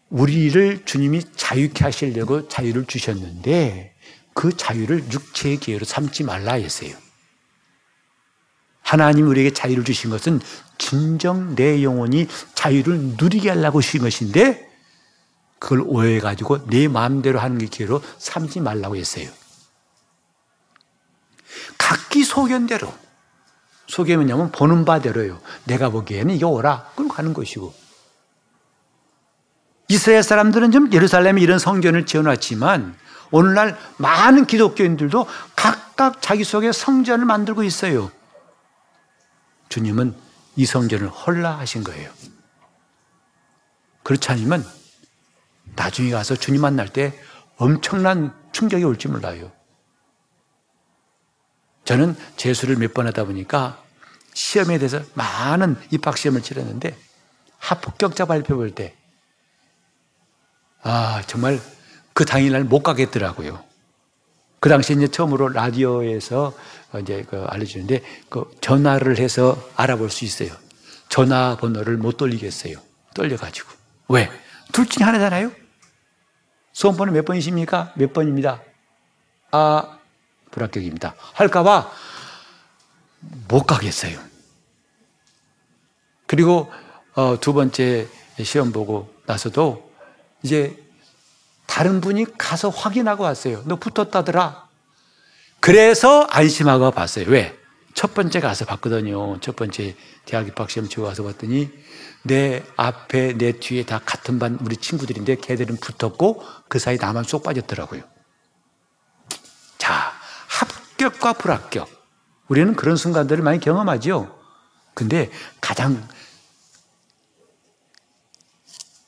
우리를 0.08 0.84
주님이 0.84 1.22
자유케 1.34 1.82
하시려고 1.82 2.46
자유를 2.46 2.84
주셨는데, 2.86 3.94
그 4.34 4.56
자유를 4.56 5.10
육체의 5.10 5.56
기회로 5.56 5.84
삼지 5.84 6.22
말라 6.22 6.52
했어요. 6.52 6.94
하나님 8.86 9.26
우리에게 9.26 9.52
자유를 9.52 9.82
주신 9.82 10.10
것은 10.10 10.40
진정 10.78 11.56
내 11.56 11.82
영혼이 11.82 12.28
자유를 12.54 13.16
누리게 13.18 13.48
하려고 13.48 13.80
주신 13.80 14.02
것인데 14.02 14.70
그걸 15.58 15.82
오해해가지고 15.84 16.66
내 16.66 16.86
마음대로 16.86 17.40
하는 17.40 17.58
게 17.58 17.66
기회로 17.66 18.00
삼지 18.18 18.60
말라고 18.60 18.94
했어요. 18.94 19.28
각기 21.76 22.22
소견대로. 22.22 22.94
소견이냐면 23.88 24.52
보는 24.52 24.84
바대로요. 24.84 25.40
내가 25.64 25.88
보기에는 25.90 26.36
이거 26.36 26.46
오라. 26.46 26.92
그럼 26.94 27.08
가는 27.08 27.32
것이고. 27.32 27.74
이스라엘 29.88 30.22
사람들은 30.22 30.70
좀 30.70 30.92
예루살렘에 30.92 31.40
이런 31.40 31.58
성전을 31.58 32.06
지어놨지만 32.06 32.96
오늘날 33.32 33.76
많은 33.96 34.46
기독교인들도 34.46 35.26
각각 35.56 36.22
자기 36.22 36.44
속에 36.44 36.70
성전을 36.70 37.24
만들고 37.24 37.64
있어요. 37.64 38.12
주님은 39.68 40.14
이 40.56 40.66
성전을 40.66 41.08
헐라 41.08 41.58
하신 41.58 41.84
거예요. 41.84 42.10
그렇지 44.02 44.30
않으면 44.30 44.64
나중에 45.74 46.10
가서 46.10 46.36
주님 46.36 46.60
만날 46.62 46.88
때 46.88 47.18
엄청난 47.56 48.34
충격이 48.52 48.84
올지 48.84 49.08
몰라요. 49.08 49.52
저는 51.84 52.16
재수를 52.36 52.76
몇 52.76 52.94
번 52.94 53.06
하다 53.06 53.24
보니까 53.24 53.82
시험에 54.34 54.78
대해서 54.78 55.00
많은 55.14 55.76
입학시험을 55.90 56.42
치렀는데 56.42 56.96
합격자 57.58 58.26
발표 58.26 58.56
볼 58.56 58.74
때, 58.74 58.94
아, 60.82 61.22
정말 61.26 61.60
그 62.12 62.24
당일날 62.24 62.64
못 62.64 62.82
가겠더라고요. 62.82 63.64
그 64.66 64.68
당시에 64.68 64.96
이제 64.96 65.06
처음으로 65.06 65.50
라디오에서 65.50 66.52
이제 67.00 67.24
그 67.30 67.44
알려주는데 67.44 68.02
그 68.28 68.50
전화를 68.60 69.20
해서 69.20 69.56
알아볼 69.76 70.10
수 70.10 70.24
있어요. 70.24 70.50
전화번호를 71.08 71.98
못 71.98 72.16
돌리겠어요. 72.16 72.76
떨려가지고. 73.14 73.70
왜? 74.08 74.28
둘 74.72 74.86
중에 74.86 75.04
하나잖아요? 75.04 75.52
수험번호 76.72 77.12
몇 77.12 77.24
번이십니까? 77.24 77.92
몇 77.94 78.12
번입니다. 78.12 78.60
아, 79.52 80.00
불합격입니다. 80.50 81.14
할까봐 81.34 81.92
못 83.46 83.66
가겠어요. 83.68 84.18
그리고 86.26 86.72
어, 87.14 87.38
두 87.38 87.52
번째 87.52 88.08
시험 88.42 88.72
보고 88.72 89.14
나서도 89.26 89.92
이제 90.42 90.76
다른 91.66 92.00
분이 92.00 92.26
가서 92.38 92.68
확인하고 92.68 93.24
왔어요. 93.24 93.62
너 93.66 93.76
붙었다더라. 93.76 94.68
그래서 95.60 96.26
안심하고 96.30 96.90
봤어요. 96.90 97.26
왜? 97.28 97.58
첫 97.94 98.14
번째 98.14 98.40
가서 98.40 98.66
봤거든요. 98.66 99.40
첫 99.40 99.56
번째 99.56 99.96
대학 100.26 100.46
입학시험 100.46 100.88
치고 100.88 101.04
가서 101.04 101.22
봤더니 101.24 101.70
내 102.24 102.62
앞에 102.76 103.38
내 103.38 103.52
뒤에 103.52 103.84
다 103.84 104.00
같은 104.04 104.38
반 104.38 104.58
우리 104.60 104.76
친구들인데 104.76 105.36
걔들은 105.36 105.76
붙었고 105.76 106.42
그 106.68 106.78
사이 106.78 106.98
나만 106.98 107.24
쏙 107.24 107.42
빠졌더라고요. 107.42 108.02
자, 109.78 110.12
합격과 110.48 111.34
불합격. 111.34 111.88
우리는 112.48 112.74
그런 112.76 112.96
순간들을 112.96 113.42
많이 113.42 113.60
경험하죠. 113.60 114.38
근데 114.94 115.30
가장 115.60 116.06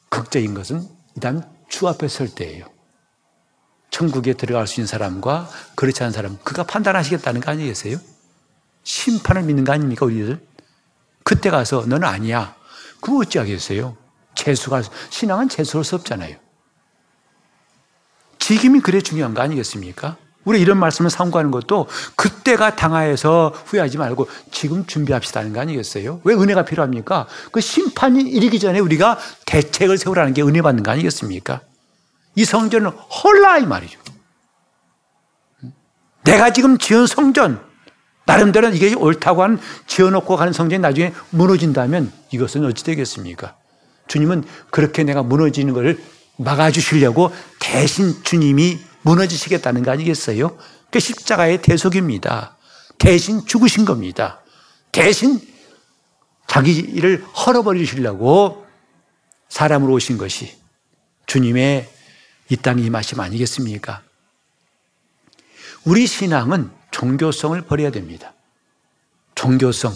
극적인 0.08 0.54
것은 0.54 0.88
일단 1.14 1.57
주 1.68 1.86
앞에 1.88 2.08
설 2.08 2.28
때예요. 2.28 2.66
천국에 3.90 4.34
들어갈 4.34 4.66
수 4.66 4.80
있는 4.80 4.86
사람과 4.86 5.48
그렇지 5.74 6.02
않은 6.02 6.12
사람, 6.12 6.38
그가 6.44 6.64
판단하시겠다는 6.64 7.40
거 7.40 7.50
아니겠어요? 7.50 7.98
심판을 8.84 9.42
믿는 9.42 9.64
거 9.64 9.72
아닙니까, 9.72 10.06
우리들? 10.06 10.46
그때 11.24 11.50
가서 11.50 11.84
너는 11.86 12.04
아니야. 12.04 12.56
그거 13.00 13.18
어찌하겠어요? 13.18 13.96
재수가, 14.34 14.82
신앙은 15.10 15.48
재수할 15.48 15.84
수 15.84 15.94
없잖아요. 15.96 16.36
지금이 18.38 18.80
그래 18.80 19.00
중요한 19.00 19.34
거 19.34 19.42
아니겠습니까? 19.42 20.16
우리 20.48 20.62
이런 20.62 20.78
말씀을 20.78 21.10
삼고하는 21.10 21.50
것도 21.50 21.88
그때가 22.16 22.74
당하여서 22.74 23.52
후회하지 23.66 23.98
말고 23.98 24.28
지금 24.50 24.86
준비합시다는 24.86 25.52
거 25.52 25.60
아니겠어요? 25.60 26.22
왜 26.24 26.34
은혜가 26.34 26.64
필요합니까? 26.64 27.26
그 27.52 27.60
심판이 27.60 28.22
이르기 28.22 28.58
전에 28.58 28.78
우리가 28.78 29.18
대책을 29.44 29.98
세우라는 29.98 30.32
게 30.32 30.40
은혜 30.40 30.62
받는 30.62 30.82
거 30.84 30.90
아니겠습니까? 30.90 31.60
이 32.34 32.46
성전은 32.46 32.90
헐라 32.90 33.58
이 33.58 33.66
말이죠. 33.66 34.00
내가 36.24 36.50
지금 36.54 36.78
지은 36.78 37.06
성전, 37.06 37.60
나름대로 38.24 38.70
이게 38.70 38.94
옳다고 38.94 39.42
한 39.42 39.60
지어놓고 39.86 40.36
가는 40.36 40.54
성전이 40.54 40.80
나중에 40.80 41.12
무너진다면 41.28 42.10
이것은 42.30 42.64
어찌 42.64 42.84
되겠습니까? 42.84 43.54
주님은 44.06 44.44
그렇게 44.70 45.04
내가 45.04 45.22
무너지는 45.22 45.74
것을 45.74 46.02
막아주시려고 46.38 47.32
대신 47.60 48.14
주님이 48.22 48.87
무너지시겠다는 49.02 49.82
거 49.82 49.90
아니겠어요? 49.90 50.58
그 50.90 51.00
십자가의 51.00 51.62
대속입니다. 51.62 52.56
대신 52.98 53.44
죽으신 53.46 53.84
겁니다. 53.84 54.42
대신 54.92 55.40
자기 56.46 56.72
일을 56.78 57.24
헐어버리시려고 57.24 58.66
사람으로 59.48 59.92
오신 59.94 60.18
것이 60.18 60.56
주님의 61.26 61.88
이 62.48 62.56
땅에 62.56 62.82
임하심 62.82 63.20
아니겠습니까? 63.20 64.02
우리 65.84 66.06
신앙은 66.06 66.70
종교성을 66.90 67.60
버려야 67.62 67.90
됩니다. 67.90 68.32
종교성. 69.34 69.94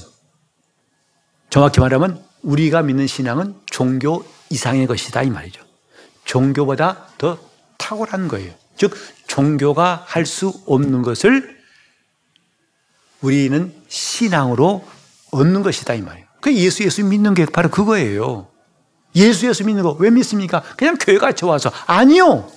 정확히 1.50 1.80
말하면 1.80 2.24
우리가 2.42 2.82
믿는 2.82 3.06
신앙은 3.06 3.60
종교 3.66 4.24
이상의 4.50 4.86
것이다 4.86 5.22
이 5.22 5.30
말이죠. 5.30 5.64
종교보다 6.24 7.08
더 7.18 7.38
탁월한 7.78 8.28
거예요. 8.28 8.61
즉 8.82 8.92
종교가 9.28 10.02
할 10.08 10.26
수 10.26 10.52
없는 10.66 11.02
것을 11.02 11.56
우리는 13.20 13.72
신앙으로 13.86 14.84
얻는 15.30 15.62
것이다 15.62 15.94
이 15.94 16.00
말이에요. 16.02 16.26
그 16.40 16.52
예수 16.52 16.82
예수 16.82 17.04
믿는 17.04 17.34
게 17.34 17.46
바로 17.46 17.68
그거예요. 17.70 18.48
예수 19.14 19.46
예수 19.48 19.64
믿는 19.64 19.84
거 19.84 19.94
왜 20.00 20.10
믿습니까? 20.10 20.62
그냥 20.76 20.96
교회 20.98 21.18
같이 21.18 21.44
와서 21.44 21.70
아니요. 21.86 22.50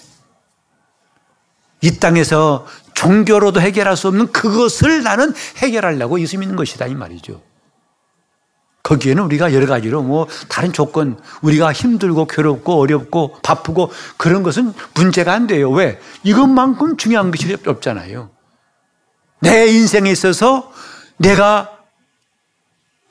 이 1.81 1.99
땅에서 1.99 2.65
종교로도 2.95 3.61
해결할 3.61 3.95
수 3.95 4.07
없는 4.07 4.31
그것을 4.31 5.03
나는 5.03 5.31
해결하려고 5.57 6.19
예수 6.19 6.39
믿는 6.39 6.55
것이다 6.55 6.87
이 6.87 6.95
말이죠. 6.95 7.43
거기에는 8.85 9.23
우리가 9.23 9.51
여러 9.53 9.65
가지로 9.65 10.03
뭐 10.03 10.27
다른 10.47 10.71
조건, 10.71 11.19
우리가 11.41 11.73
힘들고 11.73 12.27
괴롭고 12.27 12.79
어렵고 12.79 13.39
바쁘고 13.41 13.91
그런 14.17 14.43
것은 14.43 14.73
문제가 14.93 15.33
안 15.33 15.47
돼요. 15.47 15.71
왜? 15.71 15.99
이것만큼 16.23 16.95
중요한 16.95 17.31
것이 17.31 17.57
없잖아요. 17.65 18.29
내 19.41 19.67
인생에 19.67 20.11
있어서 20.11 20.71
내가 21.17 21.79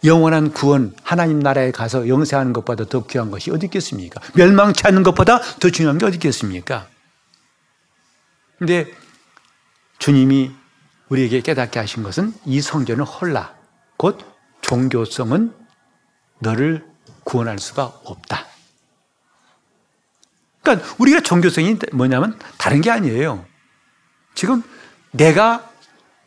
영원한 0.05 0.53
구원, 0.53 0.95
하나님 1.03 1.41
나라에 1.41 1.73
가서 1.73 2.07
영생하는 2.07 2.53
것보다 2.53 2.85
더 2.85 3.05
귀한 3.07 3.33
것이 3.33 3.51
어디 3.51 3.67
있겠습니까? 3.67 4.21
멸망치 4.35 4.87
않는 4.87 5.03
것보다 5.03 5.41
더 5.59 5.71
중요한 5.71 5.99
게 5.99 6.07
어디 6.07 6.17
있겠습니까? 6.17 6.87
근데 8.59 8.87
주님이 9.99 10.53
우리에게 11.09 11.41
깨닫게 11.41 11.81
하신 11.81 12.05
것은 12.05 12.33
이 12.45 12.61
성전은 12.61 13.05
헐라. 13.05 13.55
곧 13.97 14.21
종교성은 14.61 15.64
너를 16.45 16.87
구원할 17.25 17.59
수가 17.59 17.85
없다. 18.05 18.47
그러니까 20.63 20.95
우리가 20.99 21.21
종교성이 21.21 21.77
뭐냐면 21.93 22.39
다른 22.59 22.81
게 22.81 22.91
아니에요. 22.91 23.45
지금 24.35 24.63
내가 25.11 25.71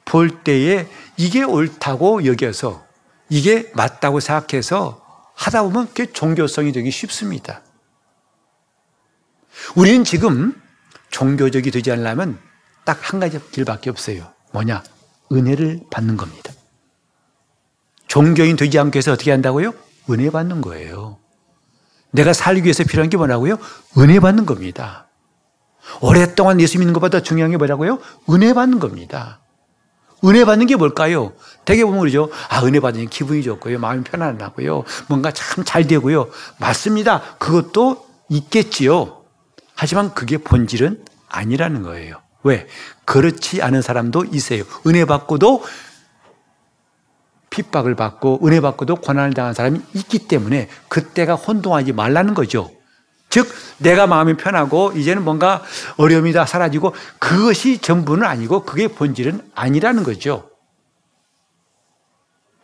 볼 0.06 0.44
때에 0.44 0.88
이게 1.18 1.44
옳다고 1.44 2.26
여겨서 2.26 2.86
이게 3.30 3.72
맞다고 3.76 4.20
생각해서 4.20 5.32
하다 5.36 5.64
보면 5.64 5.88
그게 5.88 6.12
종교성이 6.12 6.72
되기 6.72 6.92
쉽습니다. 6.92 7.62
우리는 9.76 10.04
지금 10.04 10.60
종교적이 11.10 11.72
되지 11.72 11.92
않으려면 11.92 12.40
딱 12.86 13.00
한 13.02 13.20
가지 13.20 13.40
길밖에 13.52 13.90
없어요. 13.90 14.32
뭐냐? 14.54 14.84
은혜를 15.32 15.82
받는 15.92 16.16
겁니다. 16.16 16.54
종교인 18.08 18.56
되지 18.56 18.80
않기 18.80 18.98
위해서 18.98 19.12
어떻게 19.12 19.32
한다고요? 19.32 19.74
은혜 20.10 20.30
받는 20.30 20.62
거예요. 20.62 21.18
내가 22.12 22.34
살기 22.34 22.64
위해서 22.64 22.84
필요한 22.84 23.10
게 23.10 23.18
뭐라고요? 23.18 23.58
은혜 23.98 24.20
받는 24.20 24.46
겁니다. 24.46 25.08
오랫동안 26.02 26.60
예수 26.60 26.78
믿는 26.80 26.94
것보다 26.94 27.22
중요한 27.22 27.52
게 27.52 27.58
뭐라고요? 27.58 28.00
은혜 28.30 28.54
받는 28.54 28.80
겁니다. 28.80 29.40
은혜 30.26 30.46
받는 30.46 30.66
게 30.68 30.76
뭘까요? 30.76 31.34
대개 31.64 31.86
보면 31.86 32.00
그러죠. 32.00 32.30
아, 32.50 32.64
은혜 32.66 32.80
받으니 32.80 33.08
기분이 33.08 33.44
좋고요. 33.44 33.78
마음이 33.80 34.04
편안하고요. 34.04 34.84
뭔가 35.08 35.32
참 35.32 35.64
잘 35.64 35.86
되고요. 35.86 36.30
맞습니다. 36.60 37.22
그것도 37.38 38.06
있겠지요. 38.30 39.22
하지만 39.76 40.14
그게 40.14 40.38
본질은 40.38 41.06
아니라는 41.30 41.84
거예요. 41.84 42.16
왜? 42.44 42.68
그렇지 43.06 43.62
않은 43.62 43.82
사람도 43.82 44.26
있어요. 44.32 44.64
은혜 44.88 45.06
받고도 45.06 45.64
핍박을 47.58 47.96
받고 47.96 48.42
은혜 48.46 48.62
받고도 48.62 48.98
고난을 48.98 49.34
당한 49.34 49.54
사람이 49.54 49.82
있기 49.94 50.28
때문에 50.28 50.70
그때가 50.88 51.36
혼동하지 51.36 51.94
말라는 51.94 52.34
거죠. 52.34 52.70
즉 53.30 53.48
내가 53.80 54.08
마음이 54.08 54.38
편하고 54.38 54.94
이제는 54.94 55.24
뭔가 55.24 55.64
어려움이 55.98 56.34
다 56.34 56.46
사라지고 56.46 56.94
그것이 57.20 57.80
전부는 57.80 58.26
아니고 58.26 58.64
그게 58.64 58.88
본질은 58.88 59.52
아니라는 59.56 60.04
거죠. 60.04 60.50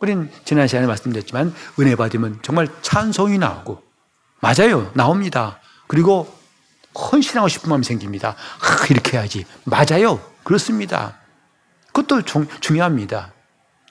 우린 0.00 0.30
지난 0.44 0.68
시간에 0.68 0.86
말씀드렸지만 0.86 1.54
은혜 1.80 1.96
받으면 1.96 2.38
정말 2.42 2.68
찬송이 2.82 3.38
나오고 3.38 3.82
맞아요. 4.40 4.90
나옵니다. 4.94 5.60
그리고 5.86 6.32
헌신하고 6.94 7.48
싶은 7.48 7.68
마음이 7.68 7.84
생깁니다. 7.84 8.30
아, 8.30 8.86
이렇게 8.90 9.16
해야지. 9.16 9.44
맞아요. 9.64 10.20
그렇습니다. 10.44 11.18
그것도 11.92 12.22
중, 12.22 12.46
중요합니다. 12.60 13.33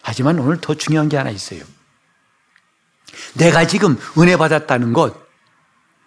하지만 0.04 0.38
오늘 0.38 0.60
더 0.62 0.76
중요한 0.76 1.10
게 1.10 1.18
하나 1.18 1.30
있어요. 1.32 1.63
내가 3.36 3.66
지금 3.66 3.98
은혜 4.18 4.38
받았다는 4.38 4.94
것, 4.94 5.16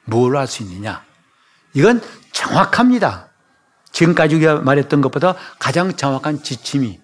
뭘 0.04 0.36
할 0.36 0.46
수 0.46 0.62
있느냐? 0.62 1.04
이건 1.72 2.00
정확합니다. 2.32 3.30
지금까지 3.90 4.36
우리가 4.36 4.56
말했던 4.60 5.00
것보다 5.00 5.34
가장 5.58 5.96
정확한 5.96 6.42
지침이, 6.42 7.00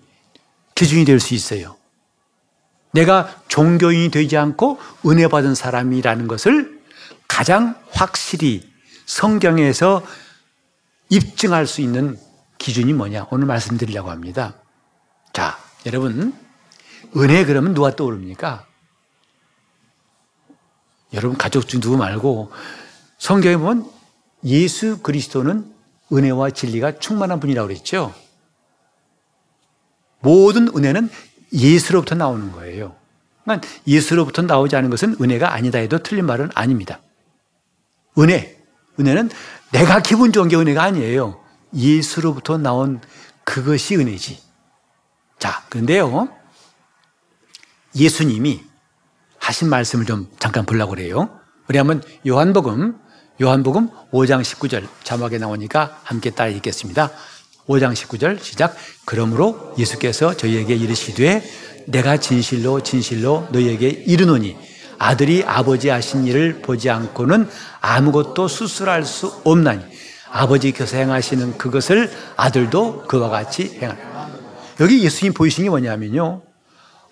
기준이 0.74 1.04
될 1.04 1.18
수 1.18 1.34
있어요. 1.34 1.76
내가 2.92 3.34
종교인이 3.48 4.10
되지 4.10 4.36
않고 4.36 4.78
은혜 5.06 5.26
받은 5.26 5.54
사람이라는 5.54 6.28
것을 6.28 6.82
가장 7.26 7.74
확실히 7.90 8.70
성경에서 9.06 10.04
입증할 11.08 11.66
수 11.66 11.80
있는 11.80 12.18
기준이 12.58 12.92
뭐냐? 12.92 13.26
오늘 13.30 13.46
말씀드리려고 13.46 14.10
합니다. 14.10 14.54
자, 15.32 15.58
여러분, 15.86 16.34
은혜 17.16 17.44
그러면 17.44 17.74
누가 17.74 17.94
떠오릅니까? 17.94 18.66
여러분 21.12 21.36
가족 21.36 21.68
중 21.68 21.80
누구 21.80 21.96
말고 21.96 22.50
성경에 23.18 23.56
보면 23.56 23.90
예수 24.44 24.98
그리스도는 25.02 25.72
은혜와 26.12 26.50
진리가 26.50 26.98
충만한 26.98 27.40
분이라고 27.40 27.68
그랬죠. 27.68 28.14
모든 30.20 30.68
은혜는 30.68 31.10
예수로부터 31.52 32.14
나오는 32.14 32.52
거예요. 32.52 32.96
그러니까 33.44 33.68
예수로부터 33.86 34.42
나오지 34.42 34.76
않은 34.76 34.90
것은 34.90 35.16
은혜가 35.20 35.52
아니다 35.52 35.78
해도 35.78 35.98
틀린 35.98 36.26
말은 36.26 36.50
아닙니다. 36.54 37.00
은혜, 38.18 38.58
은혜는 38.98 39.30
내가 39.72 40.00
기분 40.00 40.32
좋은 40.32 40.48
게 40.48 40.56
은혜가 40.56 40.82
아니에요. 40.82 41.40
예수로부터 41.74 42.58
나온 42.58 43.00
그것이 43.44 43.96
은혜지. 43.96 44.40
자, 45.38 45.64
그런데요. 45.68 46.28
예수님이 47.94 48.62
하신 49.38 49.68
말씀을 49.68 50.06
좀 50.06 50.28
잠깐 50.38 50.64
보려고 50.64 50.90
그래요. 50.90 51.28
한번 51.74 52.02
요한복음, 52.26 52.96
요한복음 53.40 53.88
5장 54.12 54.42
19절 54.42 54.86
자막에 55.04 55.38
나오니까 55.38 56.00
함께 56.04 56.30
따라 56.30 56.50
읽겠습니다. 56.50 57.10
5장 57.66 57.94
19절 57.94 58.42
시작. 58.42 58.76
그러므로 59.04 59.74
예수께서 59.78 60.36
저희에게 60.36 60.74
이르시되 60.74 61.42
내가 61.86 62.18
진실로 62.18 62.82
진실로 62.82 63.48
너희에게 63.52 63.88
이르노니 63.88 64.56
아들이 64.98 65.42
아버지 65.44 65.88
하신 65.88 66.26
일을 66.26 66.62
보지 66.62 66.90
않고는 66.90 67.48
아무것도 67.80 68.48
수술할 68.48 69.04
수 69.04 69.40
없나니 69.44 69.82
아버지께서 70.30 70.96
행하시는 70.96 71.58
그것을 71.58 72.10
아들도 72.36 73.04
그와 73.08 73.28
같이 73.28 73.78
행하라. 73.80 74.30
여기 74.80 75.02
예수님 75.02 75.34
보이신 75.34 75.64
게 75.64 75.70
뭐냐면요. 75.70 76.42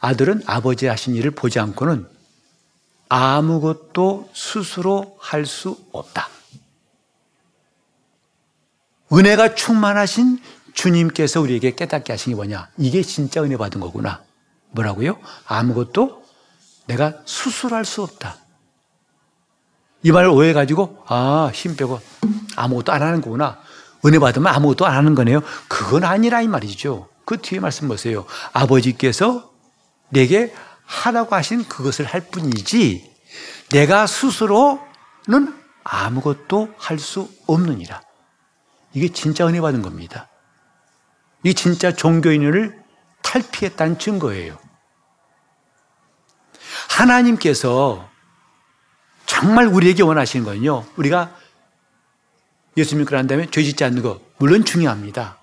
아들은 0.01 0.43
아버지 0.47 0.87
하신 0.87 1.15
일을 1.15 1.31
보지 1.33 1.59
않고는 1.61 2.09
아무것도 3.09 4.31
스스로 4.35 5.17
할 5.21 5.45
수 5.47 5.77
없다. 5.93 6.29
은혜가 9.13 9.55
충만하신 9.57 10.41
주님께서 10.73 11.41
우리에게 11.41 11.75
깨닫게 11.75 12.13
하신 12.13 12.33
게 12.33 12.37
뭐냐? 12.37 12.69
이게 12.79 13.03
진짜 13.03 13.43
은혜 13.43 13.57
받은 13.57 13.81
거구나. 13.81 14.23
뭐라고요? 14.71 15.19
아무것도 15.47 16.25
내가 16.87 17.15
수술할 17.25 17.85
수 17.85 18.03
없다. 18.03 18.37
이 20.05 20.13
말을 20.13 20.31
오해가지고, 20.31 21.05
아, 21.09 21.51
힘 21.53 21.77
빼고 21.77 22.01
아무것도 22.57 22.93
안 22.93 23.03
하는 23.03 23.21
거구나. 23.21 23.61
은혜 24.07 24.19
받으면 24.21 24.47
아무것도 24.55 24.87
안 24.87 24.97
하는 24.97 25.15
거네요. 25.17 25.41
그건 25.69 26.05
아니라 26.05 26.41
이 26.41 26.49
말이죠. 26.49 27.09
그 27.25 27.37
뒤에 27.39 27.59
말씀 27.59 27.89
보세요. 27.89 28.25
아버지께서 28.53 29.50
내게 30.11 30.55
하라고 30.85 31.35
하신 31.35 31.67
그것을 31.69 32.05
할 32.05 32.21
뿐이지 32.21 33.11
내가 33.71 34.07
스스로는 34.07 35.55
아무것도 35.85 36.75
할 36.77 36.99
수 36.99 37.31
없느니라. 37.47 38.03
이게 38.93 39.09
진짜 39.09 39.47
은혜 39.47 39.61
받은 39.61 39.83
겁니다. 39.83 40.29
이 41.45 41.55
진짜 41.55 41.95
종교인을 41.95 42.83
탈피했다는 43.23 43.99
증거예요. 43.99 44.59
하나님께서 46.91 48.09
정말 49.27 49.67
우리에게 49.67 50.03
원하시는 50.03 50.45
건요. 50.45 50.85
우리가 50.97 51.35
예수 52.77 52.97
믿고 52.97 53.15
난 53.15 53.27
다음에 53.27 53.47
죄 53.51 53.63
짓지 53.63 53.85
않는 53.85 54.03
거 54.03 54.21
물론 54.39 54.65
중요합니다. 54.65 55.39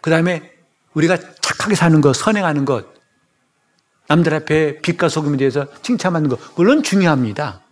그 0.00 0.10
다음에 0.10 0.56
우리가 0.94 1.18
착하게 1.40 1.74
사는 1.74 2.00
것, 2.00 2.14
선행하는 2.14 2.64
것, 2.64 2.86
남들 4.08 4.34
앞에 4.34 4.80
빛과 4.80 5.08
소금에 5.08 5.36
대해서 5.36 5.66
칭찬받는 5.82 6.30
것 6.30 6.40
물론 6.56 6.82
중요합니다. 6.82 7.62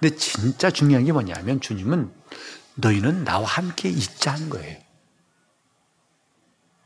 근데 0.00 0.16
진짜 0.16 0.70
중요한 0.70 1.04
게 1.04 1.12
뭐냐면 1.12 1.60
주님은 1.60 2.10
너희는 2.76 3.24
나와 3.24 3.46
함께 3.46 3.88
있자는 3.88 4.50
거예요. 4.50 4.78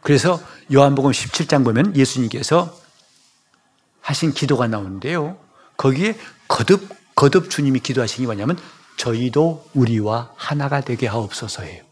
그래서 0.03 0.41
요한복음 0.73 1.11
17장 1.11 1.65
보면 1.65 1.97
예수님께서 1.97 2.79
하신 4.01 4.33
기도가 4.33 4.67
나오는데요. 4.67 5.39
거기에 5.77 6.19
거듭 6.49 6.89
거듭 7.15 7.51
주님이 7.51 7.81
기도하신 7.81 8.23
게 8.23 8.27
뭐냐면 8.27 8.59
저희도 8.97 9.69
우리와 9.75 10.33
하나가 10.37 10.81
되게 10.81 11.07
하옵소서예요. 11.07 11.85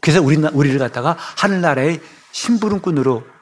그래서 0.00 0.20
우리 0.20 0.36
우리를 0.36 0.78
갖다가 0.78 1.16
하늘나라의 1.18 2.00
심부름꾼으로 2.32 3.33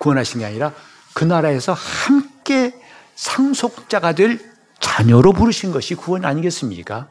구원하신 0.00 0.40
게 0.40 0.46
아니라 0.46 0.72
그 1.14 1.24
나라에서 1.24 1.74
함께 1.74 2.74
상속자가 3.14 4.14
될 4.14 4.40
자녀로 4.80 5.32
부르신 5.34 5.72
것이 5.72 5.94
구원 5.94 6.24
아니겠습니까? 6.24 7.08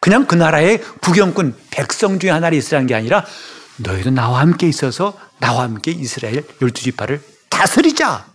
그냥 0.00 0.26
그 0.26 0.34
나라의 0.34 0.80
구경꾼 1.00 1.56
백성 1.70 2.18
중에 2.18 2.30
하나를 2.30 2.56
있으라는 2.58 2.86
게 2.86 2.94
아니라 2.94 3.24
너희도 3.78 4.10
나와 4.10 4.40
함께 4.40 4.68
있어서 4.68 5.18
나와 5.40 5.62
함께 5.62 5.90
이스라엘 5.92 6.46
열두 6.60 6.82
지파를 6.82 7.22
다스리자. 7.48 8.26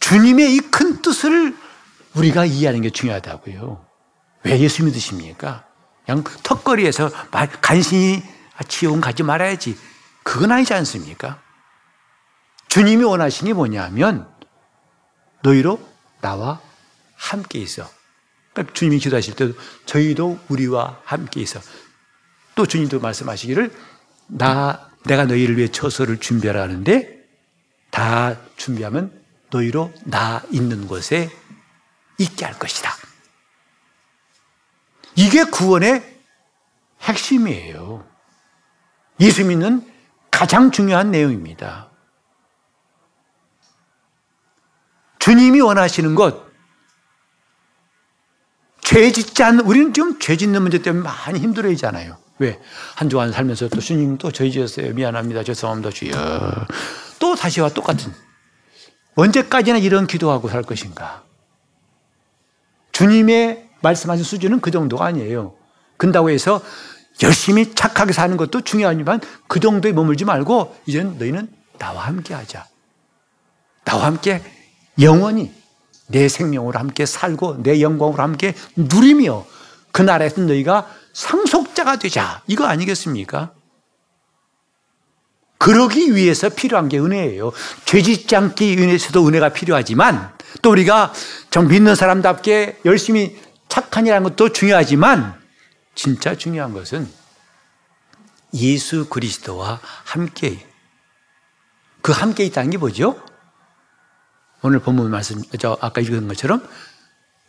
주님의 0.00 0.54
이 0.54 0.60
큰 0.70 1.02
뜻을 1.02 1.54
우리가 2.14 2.44
이해하는 2.46 2.80
게 2.80 2.90
중요하다고요. 2.90 3.84
왜 4.44 4.58
예수 4.60 4.84
믿으십니까? 4.84 5.64
그냥 6.06 6.24
턱걸이에서 6.42 7.10
간신히 7.60 8.22
지옥 8.68 9.00
가지 9.02 9.22
말아야지. 9.22 9.76
그건 10.26 10.50
아니지 10.50 10.74
않습니까? 10.74 11.40
주님이 12.66 13.04
원하시니 13.04 13.52
뭐냐면 13.52 14.28
너희로 15.42 15.78
나와 16.20 16.60
함께 17.14 17.60
있어. 17.60 17.88
그러니까 18.52 18.74
주님이 18.74 18.98
기도하실 18.98 19.36
때도 19.36 19.54
저희도 19.86 20.40
우리와 20.48 21.00
함께 21.04 21.40
있어. 21.42 21.60
또 22.56 22.66
주님도 22.66 22.98
말씀하시기를 22.98 23.72
나 24.26 24.90
내가 25.04 25.26
너희를 25.26 25.58
위해 25.58 25.68
처소를 25.68 26.18
준비하라 26.18 26.60
하는데 26.60 27.24
다 27.92 28.36
준비하면 28.56 29.24
너희로 29.50 29.94
나 30.06 30.42
있는 30.50 30.88
곳에 30.88 31.30
있게 32.18 32.44
할 32.44 32.58
것이다. 32.58 32.92
이게 35.14 35.44
구원의 35.44 36.20
핵심이에요. 37.02 38.04
예수 39.20 39.44
믿는 39.44 39.95
가장 40.30 40.70
중요한 40.70 41.10
내용입니다. 41.10 41.90
주님이 45.18 45.60
원하시는 45.60 46.14
것, 46.14 46.46
죄 48.80 49.10
짓지 49.10 49.42
않는, 49.42 49.64
우리는 49.64 49.92
지금 49.92 50.18
죄 50.20 50.36
짓는 50.36 50.62
문제 50.62 50.78
때문에 50.78 51.02
많이 51.02 51.40
힘들어 51.40 51.68
하잖아요. 51.70 52.18
왜? 52.38 52.60
한 52.94 53.08
주간 53.08 53.32
살면서 53.32 53.68
또 53.68 53.80
주님 53.80 54.18
또죄 54.18 54.48
지었어요. 54.50 54.94
미안합니다. 54.94 55.42
죄송합니다. 55.42 55.90
주여. 55.90 56.12
또 57.18 57.34
다시와 57.34 57.70
똑같은. 57.70 58.12
언제까지나 59.16 59.78
이런 59.78 60.06
기도하고 60.06 60.48
살 60.48 60.62
것인가? 60.62 61.24
주님의 62.92 63.70
말씀하신 63.82 64.24
수준은 64.24 64.60
그 64.60 64.70
정도가 64.70 65.06
아니에요. 65.06 65.56
근다고 65.96 66.30
해서 66.30 66.62
열심히 67.22 67.74
착하게 67.74 68.12
사는 68.12 68.36
것도 68.36 68.62
중요하지만 68.62 69.20
그 69.48 69.60
정도에 69.60 69.92
머물지 69.92 70.24
말고 70.24 70.76
이제는 70.86 71.18
너희는 71.18 71.48
나와 71.78 72.06
함께 72.06 72.34
하자. 72.34 72.66
나와 73.84 74.06
함께 74.06 74.42
영원히 75.00 75.52
내 76.08 76.28
생명으로 76.28 76.78
함께 76.78 77.06
살고 77.06 77.62
내 77.62 77.80
영광으로 77.80 78.22
함께 78.22 78.54
누리며 78.76 79.46
그 79.92 80.02
나라에서 80.02 80.42
너희가 80.42 80.88
상속자가 81.12 81.96
되자. 81.96 82.42
이거 82.46 82.66
아니겠습니까? 82.66 83.52
그러기 85.58 86.14
위해서 86.14 86.50
필요한 86.50 86.88
게 86.88 86.98
은혜예요. 86.98 87.52
죄짓지 87.86 88.36
않기 88.36 88.78
위해서도 88.78 89.26
은혜가 89.26 89.50
필요하지만 89.50 90.32
또 90.60 90.70
우리가 90.70 91.12
정 91.50 91.68
믿는 91.68 91.94
사람답게 91.94 92.80
열심히 92.84 93.40
착한 93.68 94.06
일하는 94.06 94.28
것도 94.28 94.52
중요하지만 94.52 95.35
진짜 95.96 96.36
중요한 96.36 96.72
것은 96.72 97.10
예수 98.54 99.08
그리스도와 99.08 99.80
함께 100.04 100.64
그 102.00 102.12
함께 102.12 102.44
있다는 102.44 102.70
게 102.70 102.78
뭐죠? 102.78 103.20
오늘 104.62 104.78
본문 104.78 105.10
말씀, 105.10 105.42
저 105.58 105.76
아까 105.80 106.00
읽은 106.00 106.28
것처럼 106.28 106.66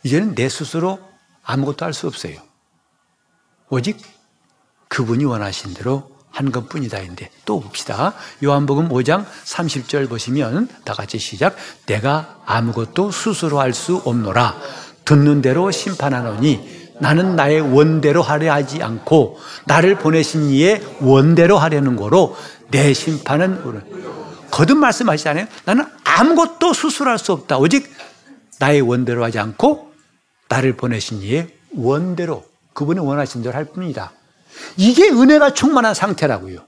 이제는 0.04 0.34
내 0.34 0.50
스스로 0.50 1.00
아무것도 1.44 1.86
할 1.86 1.94
수 1.94 2.08
없어요. 2.08 2.42
오직 3.70 4.02
그분이 4.88 5.26
원하신 5.26 5.74
대로 5.74 6.18
한 6.32 6.52
것뿐이다. 6.52 7.00
인데 7.00 7.30
또 7.46 7.60
봅시다. 7.60 8.14
요한복음 8.44 8.90
5장 8.90 9.26
30절 9.46 10.08
보시면 10.10 10.70
다 10.86 10.94
같이 10.94 11.18
시작. 11.20 11.56
내가 11.86 12.42
아무것도 12.46 13.12
스스로 13.12 13.60
할 13.60 13.74
수 13.74 13.98
없노라. 13.98 14.60
듣는 15.06 15.42
대로 15.42 15.72
심판하노니 15.72 16.87
나는 17.00 17.36
나의 17.36 17.62
원대로 17.62 18.22
하려 18.22 18.52
하지 18.54 18.82
않고 18.82 19.40
나를 19.66 19.98
보내신 20.00 20.50
이의 20.50 20.82
원대로 21.00 21.58
하려는 21.58 21.96
거로 21.96 22.36
내 22.70 22.94
심판은 22.94 23.84
거듭 24.52 24.78
말씀하시잖아요. 24.78 25.48
나는 25.66 25.86
아무것도 26.04 26.74
수술할 26.74 27.18
수 27.20 27.32
없다. 27.34 27.58
오직 27.58 27.92
나의 28.60 28.82
원대로 28.82 29.24
하지 29.24 29.40
않고 29.40 29.94
나를 30.50 30.76
보내신 30.76 31.22
이의 31.22 31.50
원대로 31.76 32.46
그분이 32.74 33.00
원하신 33.00 33.44
대로 33.44 33.56
할 33.56 33.66
뿐이다. 33.66 34.12
이게 34.78 35.10
은혜가 35.10 35.54
충만한 35.54 35.94
상태라고요. 35.94 36.60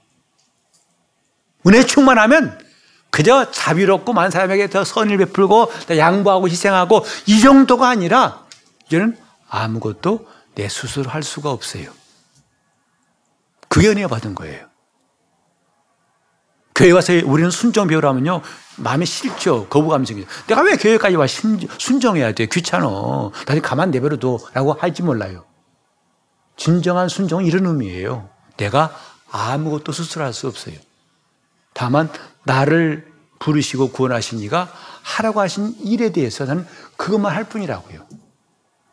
은혜 1.66 1.84
충만하면 1.84 2.58
그저 3.10 3.50
자비롭고 3.50 4.12
많은 4.12 4.30
사람에게 4.30 4.70
더 4.70 4.84
선을 4.84 5.18
베풀고 5.18 5.72
양보하고 5.90 6.48
희생하고 6.48 7.04
이 7.26 7.40
정도가 7.40 7.88
아니라 7.88 8.44
이제는 8.86 9.16
아무것도 9.50 10.26
내 10.54 10.68
스스로 10.68 11.10
할 11.10 11.22
수가 11.22 11.50
없어요. 11.50 11.90
그게 13.68 13.88
은혜 13.88 14.06
받은 14.06 14.34
거예요. 14.34 14.70
교회 16.74 16.92
와서 16.92 17.12
우리는 17.24 17.50
순종 17.50 17.88
배우라면요. 17.88 18.40
마음에 18.78 19.04
싫죠. 19.04 19.68
거부감 19.68 20.06
생기죠. 20.06 20.26
내가 20.46 20.62
왜 20.62 20.76
교회까지 20.76 21.16
와 21.16 21.26
순종해야 21.26 22.32
돼? 22.32 22.46
귀찮아. 22.46 22.88
다시 23.46 23.60
가만 23.60 23.90
내버려둬. 23.90 24.38
라고 24.54 24.72
할지 24.72 25.02
몰라요. 25.02 25.44
진정한 26.56 27.08
순종은 27.08 27.44
이런 27.44 27.66
의미예요. 27.66 28.30
내가 28.56 28.96
아무것도 29.30 29.92
스스로 29.92 30.30
수 30.32 30.46
없어요. 30.46 30.76
다만 31.74 32.10
나를 32.44 33.12
부르시고 33.38 33.90
구원하신 33.90 34.38
이가 34.40 34.72
하라고 35.02 35.40
하신 35.40 35.74
일에 35.80 36.12
대해서는 36.12 36.66
그것만 36.96 37.34
할 37.34 37.44
뿐이라고요. 37.44 38.06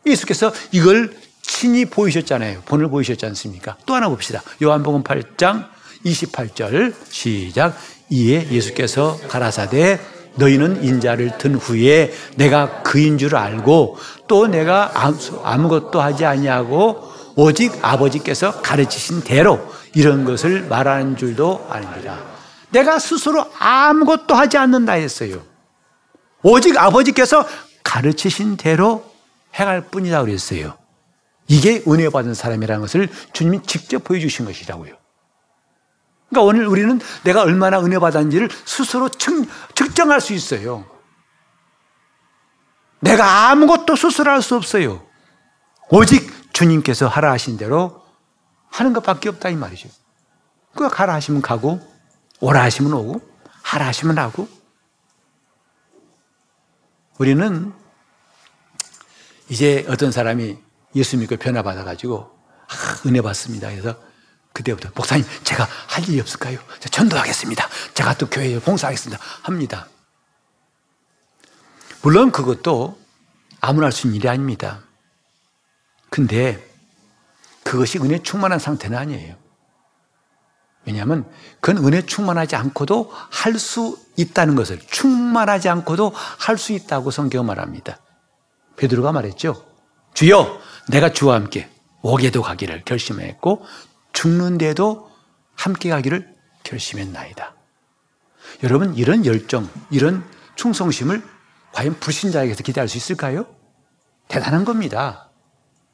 예수께서 0.07 0.51
이걸 0.71 1.15
친히 1.41 1.85
보이셨잖아요. 1.85 2.61
본을 2.65 2.89
보이셨지 2.89 3.25
않습니까? 3.27 3.77
또 3.85 3.95
하나 3.95 4.09
봅시다. 4.09 4.41
요한복음 4.61 5.03
8장 5.03 5.67
28절 6.05 6.93
시작 7.09 7.77
이에 8.09 8.47
예수께서 8.51 9.17
가라사대 9.27 9.99
너희는 10.35 10.83
인자를 10.83 11.37
든 11.37 11.55
후에 11.55 12.13
내가 12.35 12.83
그인 12.83 13.17
줄 13.17 13.35
알고 13.35 13.97
또 14.27 14.47
내가 14.47 14.91
아무것도 15.43 15.99
하지 15.99 16.25
아니하고 16.25 17.11
오직 17.35 17.77
아버지께서 17.81 18.61
가르치신 18.61 19.21
대로 19.21 19.59
이런 19.93 20.25
것을 20.25 20.63
말하는 20.63 21.17
줄도 21.17 21.67
아닙니다. 21.69 22.17
내가 22.69 22.99
스스로 22.99 23.45
아무것도 23.57 24.35
하지 24.35 24.57
않는다 24.57 24.93
했어요. 24.93 25.41
오직 26.43 26.77
아버지께서 26.77 27.47
가르치신 27.83 28.57
대로 28.57 29.06
행할 29.59 29.81
뿐이다 29.81 30.21
그랬어요. 30.21 30.77
이게 31.47 31.83
은혜 31.87 32.09
받은 32.09 32.33
사람이라는 32.33 32.81
것을 32.81 33.09
주님이 33.33 33.63
직접 33.63 34.03
보여주신 34.03 34.45
것이라고요. 34.45 34.95
그러니까 36.29 36.45
오늘 36.45 36.67
우리는 36.67 36.99
내가 37.23 37.43
얼마나 37.43 37.79
은혜 37.79 37.99
받았는지를 37.99 38.49
스스로 38.65 39.09
측, 39.09 39.47
측정할 39.73 40.19
수 40.19 40.33
있어요. 40.33 40.85
내가 42.99 43.49
아무것도 43.49 43.95
스스로 43.95 44.31
할 44.31 44.41
수 44.41 44.55
없어요. 44.55 45.05
오직 45.89 46.53
주님께서 46.53 47.07
하라 47.07 47.31
하신 47.31 47.57
대로 47.57 48.03
하는 48.69 48.91
것밖에 48.93 49.29
없다 49.29 49.49
이 49.49 49.55
말이죠. 49.55 49.89
그 50.75 50.89
가라 50.89 51.13
하시면 51.13 51.41
가고 51.41 51.79
오라 52.41 52.61
하시면 52.63 52.91
오고 52.91 53.21
하라 53.63 53.87
하시면 53.87 54.17
하고 54.17 54.49
우리는 57.17 57.73
이제 59.49 59.85
어떤 59.87 60.11
사람이 60.11 60.57
예수 60.95 61.17
믿고 61.17 61.37
변화 61.37 61.61
받아가지고 61.61 62.31
아, 62.67 63.07
은혜 63.07 63.21
받습니다. 63.21 63.69
그래서 63.69 63.95
그때부터 64.53 64.89
목사님 64.95 65.25
제가 65.43 65.67
할 65.87 66.03
일이 66.09 66.19
없을까요? 66.19 66.59
전도하겠습니다. 66.91 67.67
제가 67.93 68.17
또 68.17 68.27
교회에 68.29 68.59
봉사하겠습니다. 68.59 69.21
합니다. 69.43 69.87
물론 72.01 72.31
그것도 72.31 72.99
아무나 73.61 73.85
할 73.87 73.91
수 73.91 74.07
있는 74.07 74.17
일이 74.17 74.29
아닙니다. 74.29 74.81
근데 76.09 76.63
그것이 77.63 77.99
은혜 77.99 78.21
충만한 78.23 78.59
상태는 78.59 78.97
아니에요. 78.97 79.35
왜냐하면 80.85 81.29
그건 81.59 81.83
은혜 81.85 82.01
충만하지 82.05 82.55
않고도 82.55 83.11
할 83.11 83.59
수 83.59 83.99
있다는 84.15 84.55
것을 84.55 84.79
충만하지 84.79 85.69
않고도 85.69 86.13
할 86.15 86.57
수 86.57 86.71
있다고 86.73 87.11
성경 87.11 87.45
말합니다. 87.45 87.99
베드로가 88.77 89.11
말했죠. 89.11 89.65
주여 90.13 90.59
내가 90.89 91.11
주와 91.11 91.35
함께 91.35 91.69
옥에도 92.01 92.41
가기를 92.41 92.83
결심했고 92.85 93.65
죽는데도 94.13 95.11
함께 95.55 95.89
가기를 95.89 96.35
결심했나이다. 96.63 97.55
여러분, 98.63 98.95
이런 98.95 99.25
열정, 99.25 99.69
이런 99.91 100.23
충성심을 100.55 101.21
과연 101.73 101.99
불신자에게서 101.99 102.63
기대할 102.63 102.87
수 102.87 102.97
있을까요? 102.97 103.45
대단한 104.27 104.65
겁니다. 104.65 105.29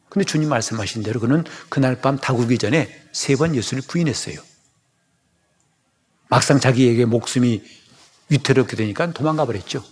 근데 0.10 0.26
주님 0.26 0.50
말씀하신 0.50 1.04
대로 1.04 1.20
그는 1.20 1.44
그날 1.70 2.00
밤 2.00 2.18
다구기 2.18 2.58
전에 2.60 2.90
세 3.12 3.36
번 3.36 3.56
예수를 3.56 3.84
부인했어요. 3.88 4.38
막상 6.30 6.60
자기에게 6.60 7.06
목숨이 7.06 7.64
위태롭게 8.30 8.76
되니까 8.76 9.12
도망가 9.12 9.46
버렸죠. 9.46 9.84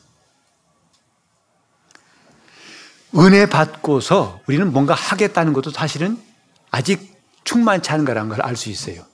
은혜 3.18 3.46
받고서 3.46 4.42
우리는 4.48 4.72
뭔가 4.72 4.94
하겠다는 4.94 5.54
것도 5.54 5.72
사실은 5.72 6.22
아직 6.72 7.20
충만치 7.44 7.92
않은 7.92 8.06
거라는 8.06 8.30
걸 8.30 8.42
알 8.46 8.56
수 8.56 8.70
있어요. 8.70 9.06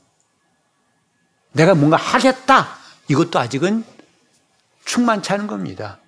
내가 1.52 1.74
뭔가 1.74 1.98
하겠다. 1.98 2.78
이것도 3.08 3.40
아직은 3.40 3.84
충만치 4.86 5.34
않은 5.34 5.48
겁니다. 5.48 6.00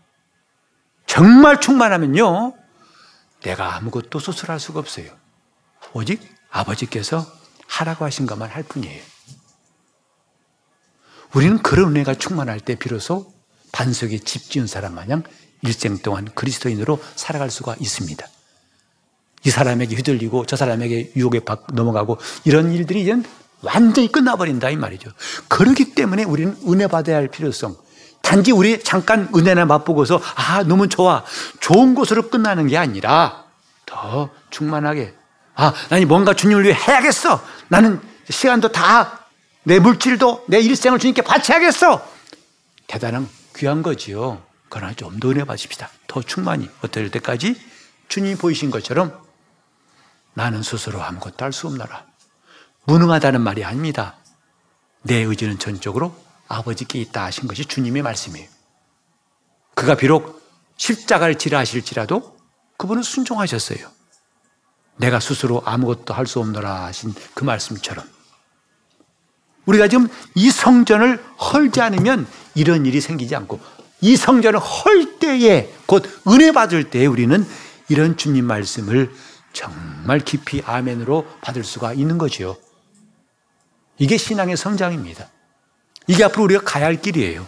정말 1.07 1.59
충만하면요. 1.59 2.53
내가 3.41 3.75
아무것도 3.75 4.19
소설할 4.19 4.59
수가 4.59 4.79
없어요. 4.79 5.09
오직 5.93 6.21
아버지께서 6.51 7.25
하라고 7.67 8.05
하신 8.05 8.27
것만 8.27 8.49
할 8.49 8.63
뿐이에요. 8.63 9.01
우리는 11.33 11.61
그런 11.61 11.89
은혜가 11.91 12.15
충만할 12.15 12.59
때 12.59 12.75
비로소 12.75 13.33
반석에 13.71 14.19
집 14.19 14.49
지은 14.51 14.67
사람 14.67 14.95
마냥 14.95 15.23
일생 15.61 15.97
동안 15.99 16.29
그리스도인으로 16.33 17.01
살아갈 17.15 17.49
수가 17.49 17.75
있습니다. 17.79 18.25
이 19.45 19.49
사람에게 19.49 19.95
휘둘리고 19.95 20.45
저 20.45 20.55
사람에게 20.55 21.13
유혹에 21.15 21.41
넘어가고 21.73 22.17
이런 22.43 22.71
일들이 22.73 23.01
이제 23.01 23.15
완전히 23.61 24.11
끝나버린다 24.11 24.69
이 24.69 24.75
말이죠. 24.75 25.11
그렇기 25.47 25.95
때문에 25.95 26.23
우리는 26.23 26.57
은혜 26.67 26.87
받아야 26.87 27.17
할 27.17 27.27
필요성. 27.27 27.75
단지 28.21 28.51
우리 28.51 28.83
잠깐 28.83 29.29
은혜나 29.35 29.65
맛보고서 29.65 30.21
아 30.35 30.63
너무 30.63 30.87
좋아 30.89 31.23
좋은 31.59 31.95
곳으로 31.95 32.29
끝나는 32.29 32.67
게 32.67 32.77
아니라 32.77 33.45
더 33.85 34.29
충만하게 34.49 35.13
아 35.55 35.73
나는 35.89 36.07
뭔가 36.07 36.33
주님을 36.33 36.65
위해 36.65 36.73
해야겠어. 36.75 37.41
나는 37.69 38.01
시간도 38.29 38.71
다 38.71 39.19
내 39.63 39.77
물질도 39.79 40.45
내 40.47 40.59
일생을 40.59 40.99
주님께 40.99 41.21
바쳐야겠어. 41.21 42.03
대단한 42.87 43.29
귀한 43.55 43.83
거지요. 43.83 44.41
그러나 44.69 44.93
좀 44.93 45.19
더 45.19 45.29
은혜 45.31 45.43
받읍시다. 45.43 45.89
더 46.07 46.21
충만히 46.21 46.69
어떨 46.81 47.09
때까지 47.11 47.59
주님이 48.07 48.35
보이신 48.35 48.71
것처럼 48.71 49.19
나는 50.33 50.63
스스로 50.63 51.01
아무것도 51.01 51.43
할 51.43 51.51
수 51.53 51.67
없나라. 51.67 52.05
무능하다는 52.85 53.41
말이 53.41 53.63
아닙니다. 53.65 54.15
내 55.01 55.15
의지는 55.15 55.59
전적으로 55.59 56.15
아버지께 56.47 56.99
있다 57.01 57.25
하신 57.25 57.47
것이 57.47 57.65
주님의 57.65 58.01
말씀이에요. 58.03 58.47
그가 59.75 59.95
비록 59.95 60.41
십자가를 60.77 61.37
지라 61.37 61.59
하실지라도 61.59 62.37
그분은 62.77 63.03
순종하셨어요. 63.03 63.89
내가 64.97 65.19
스스로 65.19 65.61
아무것도 65.65 66.13
할 66.13 66.25
수 66.27 66.39
없노라 66.39 66.85
하신 66.85 67.13
그 67.33 67.43
말씀처럼. 67.43 68.05
우리가 69.65 69.87
지금 69.87 70.07
이 70.35 70.49
성전을 70.49 71.23
헐지 71.39 71.81
않으면 71.81 72.27
이런 72.55 72.85
일이 72.85 72.99
생기지 73.01 73.35
않고 73.35 73.59
이 74.01 74.15
성전을 74.15 74.59
헐 74.59 75.19
때에 75.19 75.71
곧 75.85 76.03
은혜 76.27 76.51
받을 76.51 76.89
때에 76.89 77.05
우리는 77.05 77.45
이런 77.89 78.17
주님 78.17 78.45
말씀을 78.45 79.11
정말 79.53 80.19
깊이 80.19 80.61
아멘으로 80.65 81.25
받을 81.41 81.63
수가 81.63 81.93
있는 81.93 82.17
거지요. 82.17 82.55
이게 83.97 84.17
신앙의 84.17 84.55
성장입니다. 84.55 85.27
이게 86.07 86.23
앞으로 86.23 86.43
우리가 86.45 86.61
가야 86.63 86.85
할 86.85 87.01
길이에요. 87.01 87.47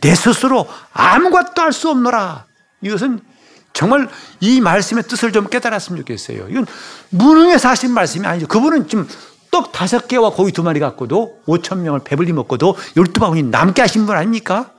내 0.00 0.14
스스로 0.14 0.68
아무것도 0.92 1.62
할 1.62 1.72
수 1.72 1.90
없노라. 1.90 2.46
이것은 2.82 3.20
정말 3.72 4.08
이 4.40 4.60
말씀의 4.60 5.04
뜻을 5.04 5.32
좀 5.32 5.48
깨달았으면 5.48 6.00
좋겠어요. 6.00 6.48
이건 6.48 6.66
무능해서 7.10 7.68
하신 7.68 7.92
말씀이 7.92 8.26
아니죠. 8.26 8.46
그분은 8.46 8.88
지금 8.88 9.08
떡 9.50 9.72
다섯 9.72 10.08
개와 10.08 10.30
고기 10.30 10.52
두 10.52 10.62
마리 10.62 10.80
갖고도 10.80 11.40
5천 11.46 11.78
명을 11.78 12.00
배불리 12.00 12.32
먹고도 12.32 12.76
열두 12.96 13.20
바구니 13.20 13.44
남게 13.44 13.82
하신 13.82 14.06
분 14.06 14.16
아닙니까? 14.16 14.70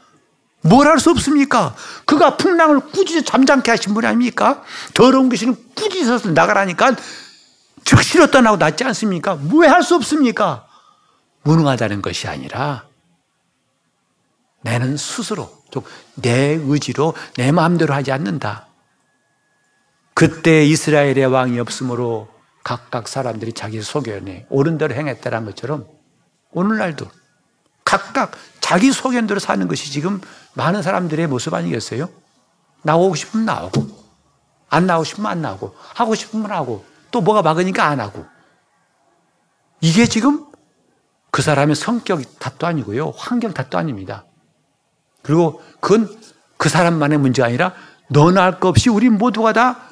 뭘 0.62 0.88
할 0.88 1.00
수 1.00 1.12
없습니까? 1.12 1.76
그가 2.06 2.36
풍랑을 2.38 2.80
꾸짖어 2.80 3.22
잠잠케 3.22 3.72
하신 3.72 3.94
분이 3.94 4.06
아닙니까? 4.08 4.64
더러운 4.94 5.30
귀신은 5.30 5.56
꾸짖어서 5.76 6.32
나가라니까 6.32 6.96
즉시로 7.86 8.30
떠나고 8.32 8.58
낫지 8.58 8.84
않습니까? 8.84 9.40
왜 9.54 9.68
할 9.68 9.84
수 9.84 9.96
없습니까? 9.96 10.68
무능하다는 11.44 12.02
것이 12.02 12.28
아니라 12.28 12.86
나는 14.62 14.98
스스로 14.98 15.50
내 16.16 16.60
의지로 16.62 17.14
내 17.36 17.52
마음대로 17.52 17.94
하지 17.94 18.12
않는다. 18.12 18.68
그때 20.16 20.66
이스라엘의 20.66 21.28
왕이 21.28 21.60
없으므로 21.60 22.28
각각 22.68 23.08
사람들이 23.08 23.54
자기 23.54 23.82
소견에 23.82 24.46
옳은 24.50 24.78
대로 24.78 24.94
행했다는 24.94 25.46
것처럼 25.46 25.88
오늘날도 26.52 27.08
각각 27.86 28.32
자기 28.60 28.92
소견대로 28.92 29.40
사는 29.40 29.66
것이 29.70 29.90
지금 29.90 30.20
많은 30.54 30.82
사람들의 30.82 31.28
모습 31.28 31.54
아니겠어요? 31.54 32.10
나오고 32.84 33.16
싶으면 33.16 33.46
나오고, 33.46 33.88
안 34.68 34.86
나오고 34.86 35.06
싶으면 35.06 35.32
안 35.32 35.42
나오고, 35.42 35.76
하고 35.78 36.14
싶으면 36.14 36.52
하고, 36.52 36.84
또 37.10 37.22
뭐가 37.22 37.42
막으니까 37.42 37.86
안 37.86 38.02
하고. 38.02 38.26
이게 39.80 40.06
지금 40.06 40.46
그 41.32 41.42
사람의 41.42 41.74
성격 41.74 42.22
탓도 42.38 42.68
아니고요. 42.68 43.14
환경 43.16 43.54
탓도 43.54 43.78
아닙니다. 43.78 44.26
그리고 45.22 45.62
그건 45.80 46.14
그 46.58 46.68
사람만의 46.68 47.18
문제가 47.20 47.48
아니라 47.48 47.74
너나 48.10 48.44
할 48.44 48.60
것 48.60 48.68
없이 48.68 48.90
우리 48.90 49.10
모두가 49.10 49.54
다 49.54 49.87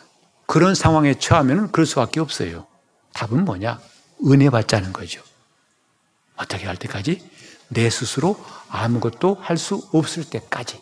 그런 0.46 0.76
상황에 0.76 1.16
처하면 1.16 1.72
그럴 1.72 1.86
수밖에 1.86 2.20
없어요. 2.20 2.68
답은 3.14 3.46
뭐냐? 3.46 3.80
은혜 4.28 4.50
받자는 4.50 4.94
거죠. 4.94 5.22
어떻게 6.36 6.66
할 6.66 6.78
때까지? 6.78 7.28
내 7.70 7.90
스스로 7.90 8.40
아무것도 8.70 9.38
할 9.42 9.58
수 9.58 9.88
없을 9.94 10.24
때까지. 10.24 10.80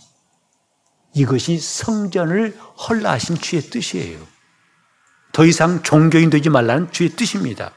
이것이 1.14 1.59
성전을 1.59 2.57
헐라하신 2.89 3.38
주의 3.38 3.61
뜻이에요. 3.61 4.20
더 5.32 5.45
이상 5.45 5.82
종교인 5.84 6.30
되지 6.30 6.49
말라는 6.49 6.91
주의 6.91 7.09
뜻입니다. 7.09 7.72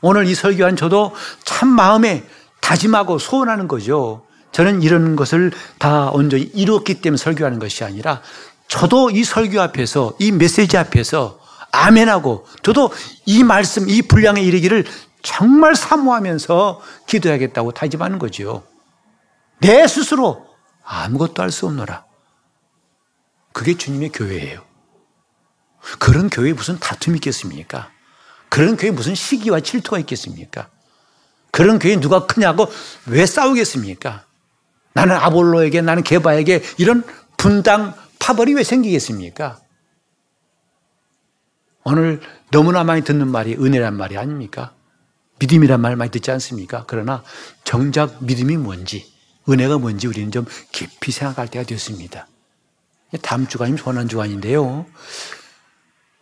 오늘 0.00 0.26
이 0.26 0.34
설교한 0.34 0.76
저도 0.76 1.14
참 1.44 1.68
마음에 1.68 2.24
다짐하고 2.60 3.18
소원하는 3.18 3.68
거죠. 3.68 4.26
저는 4.52 4.82
이런 4.82 5.16
것을 5.16 5.52
다 5.78 6.10
온전히 6.10 6.44
이루었기 6.44 7.00
때문에 7.00 7.16
설교하는 7.16 7.58
것이 7.58 7.84
아니라 7.84 8.22
저도 8.68 9.10
이 9.10 9.24
설교 9.24 9.60
앞에서 9.60 10.12
이 10.18 10.30
메시지 10.30 10.76
앞에서 10.76 11.40
아멘하고 11.72 12.46
저도 12.62 12.92
이 13.26 13.42
말씀, 13.42 13.88
이 13.88 14.02
분량에 14.02 14.40
이르기를 14.40 14.84
정말 15.22 15.74
사모하면서 15.74 16.80
기도해야겠다고 17.06 17.72
다짐하는 17.72 18.18
거지요. 18.18 18.62
내 19.60 19.86
스스로 19.88 20.46
아무것도 20.84 21.42
할 21.42 21.50
수 21.50 21.66
없노라. 21.66 22.04
그게 23.52 23.76
주님의 23.76 24.10
교회예요. 24.10 24.62
그런 25.98 26.30
교회에 26.30 26.52
무슨 26.52 26.78
다툼이 26.78 27.16
있겠습니까? 27.16 27.90
그런 28.48 28.76
교회에 28.76 28.92
무슨 28.92 29.14
시기와 29.14 29.60
질투가 29.60 29.98
있겠습니까? 30.00 30.68
그런 31.50 31.78
교회에 31.78 31.98
누가 31.98 32.26
크냐고 32.26 32.70
왜 33.06 33.26
싸우겠습니까? 33.26 34.24
나는 34.92 35.16
아볼로에게, 35.16 35.80
나는 35.80 36.02
개바에게 36.02 36.62
이런 36.78 37.04
분당, 37.36 37.94
파벌이 38.28 38.52
왜 38.52 38.62
생기겠습니까? 38.62 39.58
오늘 41.84 42.20
너무나 42.50 42.84
많이 42.84 43.02
듣는 43.02 43.26
말이 43.26 43.54
은혜란 43.54 43.96
말이 43.96 44.18
아닙니까? 44.18 44.74
믿음이란 45.38 45.80
말 45.80 45.96
많이 45.96 46.10
듣지 46.10 46.30
않습니까? 46.32 46.84
그러나 46.86 47.24
정작 47.64 48.22
믿음이 48.22 48.58
뭔지, 48.58 49.10
은혜가 49.48 49.78
뭔지 49.78 50.06
우리는 50.08 50.30
좀 50.30 50.44
깊이 50.72 51.10
생각할 51.10 51.48
때가 51.48 51.64
되었습니다. 51.64 52.28
다음 53.22 53.46
주간이 53.46 53.78
소난 53.78 54.08
주간인데요. 54.08 54.84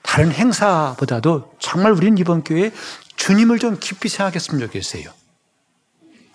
다른 0.02 0.30
행사보다도 0.30 1.56
정말 1.58 1.90
우리는 1.90 2.16
이번 2.18 2.44
교회에 2.44 2.70
주님을 3.16 3.58
좀 3.58 3.78
깊이 3.80 4.08
생각했으면 4.08 4.60
좋겠어요. 4.60 5.10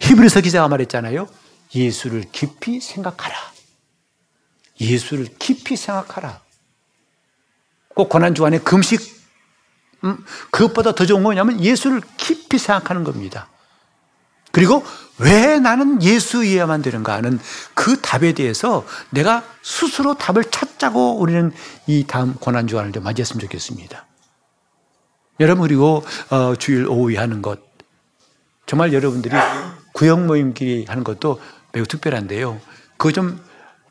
히브리서 0.01 0.41
기자가 0.41 0.67
말했잖아요. 0.67 1.30
예수를 1.74 2.26
깊이 2.34 2.82
생각하라. 2.82 3.51
예수를 4.82 5.27
깊이 5.39 5.75
생각하라. 5.75 6.41
꼭 7.93 8.09
고난 8.09 8.34
주간에 8.36 8.57
금식 8.57 9.21
음, 10.03 10.17
그것보다 10.49 10.95
더 10.95 11.05
좋은 11.05 11.23
거냐면 11.23 11.63
예수를 11.63 12.01
깊이 12.17 12.57
생각하는 12.57 13.03
겁니다. 13.03 13.49
그리고 14.51 14.84
왜 15.19 15.59
나는 15.59 16.01
예수이어야만 16.01 16.82
되는가 16.82 17.13
하는 17.13 17.39
그 17.73 18.01
답에 18.01 18.34
대해서 18.34 18.86
내가 19.11 19.43
스스로 19.61 20.15
답을 20.15 20.45
찾자고 20.45 21.19
우리는 21.19 21.53
이 21.88 22.05
다음 22.07 22.34
고난주간을 22.34 22.91
좀 22.91 23.03
맞이했으면 23.03 23.39
좋겠습니다. 23.41 24.07
여러분, 25.39 25.67
그리고 25.67 26.03
어, 26.29 26.55
주일 26.55 26.88
오후에 26.88 27.17
하는 27.17 27.41
것. 27.41 27.61
정말 28.65 28.93
여러분들이 28.93 29.36
구역 29.93 30.25
모임끼리 30.25 30.86
하는 30.88 31.03
것도 31.03 31.39
매우 31.71 31.86
특별한데요. 31.86 32.59
그거 32.97 33.11
좀 33.11 33.41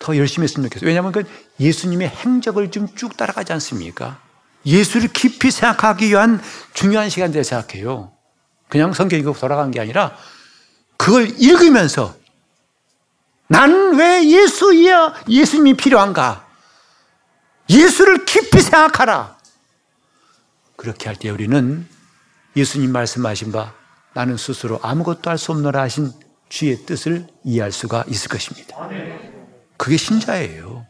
더 0.00 0.16
열심히 0.16 0.44
했으면 0.44 0.68
좋겠어요. 0.68 0.88
왜냐하면 0.88 1.12
그 1.12 1.22
예수님의 1.60 2.08
행적을 2.08 2.70
좀 2.72 2.88
쭉 2.96 3.16
따라가지 3.16 3.52
않습니까? 3.52 4.18
예수를 4.66 5.08
깊이 5.12 5.50
생각하기 5.52 6.08
위한 6.08 6.42
중요한 6.74 7.08
시간들 7.08 7.44
생각해요. 7.44 8.12
그냥 8.68 8.92
성경 8.92 9.20
읽고 9.20 9.34
돌아간 9.34 9.70
게 9.70 9.78
아니라 9.80 10.16
그걸 10.96 11.28
읽으면서 11.40 12.14
난 13.48 13.94
왜 13.96 14.24
예수야, 14.24 15.14
예수님이 15.28 15.74
필요한가? 15.76 16.46
예수를 17.68 18.24
깊이 18.24 18.60
생각하라. 18.60 19.36
그렇게 20.76 21.06
할 21.08 21.16
때 21.16 21.28
우리는 21.30 21.86
예수님 22.56 22.90
말씀하신 22.92 23.52
바 23.52 23.74
나는 24.14 24.36
스스로 24.36 24.78
아무것도 24.82 25.28
할 25.30 25.36
수 25.38 25.52
없노라 25.52 25.82
하신 25.82 26.12
주의 26.48 26.76
뜻을 26.86 27.26
이해할 27.44 27.70
수가 27.72 28.04
있을 28.08 28.28
것입니다. 28.28 28.76
그게 29.80 29.96
신자예요. 29.96 30.86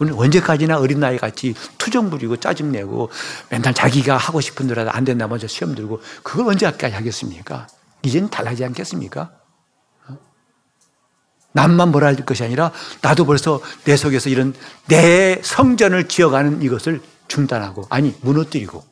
우리는 0.00 0.18
언제까지나 0.18 0.80
어린 0.80 0.98
나이 0.98 1.16
같이 1.16 1.54
투정 1.78 2.10
부리고 2.10 2.38
짜증내고 2.38 3.08
맨날 3.50 3.72
자기가 3.72 4.16
하고 4.16 4.40
싶은 4.40 4.66
대로 4.66 4.90
안 4.90 5.04
된다 5.04 5.28
먼저 5.28 5.46
시험 5.46 5.76
들고 5.76 6.02
그걸 6.24 6.48
언제까지 6.48 6.92
하겠습니까? 6.92 7.68
이제는 8.02 8.28
달라지지 8.28 8.64
않겠습니까? 8.64 9.30
어? 10.08 10.18
남만 11.52 11.92
뭐라 11.92 12.08
할 12.08 12.16
것이 12.16 12.42
아니라 12.42 12.72
나도 13.00 13.26
벌써 13.26 13.60
내 13.84 13.96
속에서 13.96 14.28
이런 14.28 14.54
내 14.88 15.40
성전을 15.40 16.08
지어가는 16.08 16.62
이것을 16.62 17.00
중단하고 17.28 17.86
아니 17.90 18.16
무너뜨리고 18.22 18.82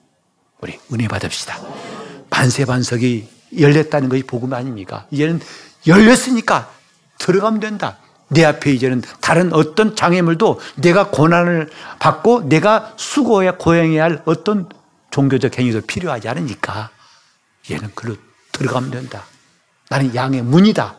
우리 0.61 0.79
은혜 0.93 1.09
받읍시다. 1.09 1.59
반세반석이 2.31 3.29
열렸다는 3.59 4.11
것이 4.11 4.23
복음 4.23 4.53
아닙니까? 4.53 5.09
이제는 5.11 5.41
열렸으니까 5.89 6.73
들어가면 7.19 7.59
된다. 7.59 7.99
내 8.29 8.45
앞에 8.45 8.73
이제는 8.73 9.03
다른 9.21 9.53
어떤 9.53 9.97
장애물도 9.97 10.61
내가 10.77 11.11
고난을 11.11 11.71
받고 11.99 12.49
내가 12.49 12.93
수고해야 12.97 13.57
고행해야 13.57 14.05
할 14.05 14.23
어떤 14.27 14.69
종교적 15.11 15.59
행위도 15.59 15.83
필요하지 15.83 16.29
않으니까 16.29 16.91
얘는 17.71 17.91
글로 17.95 18.17
들어가면 18.53 18.91
된다. 18.91 19.25
나는 19.89 20.15
양의 20.15 20.43
문이다. 20.43 20.97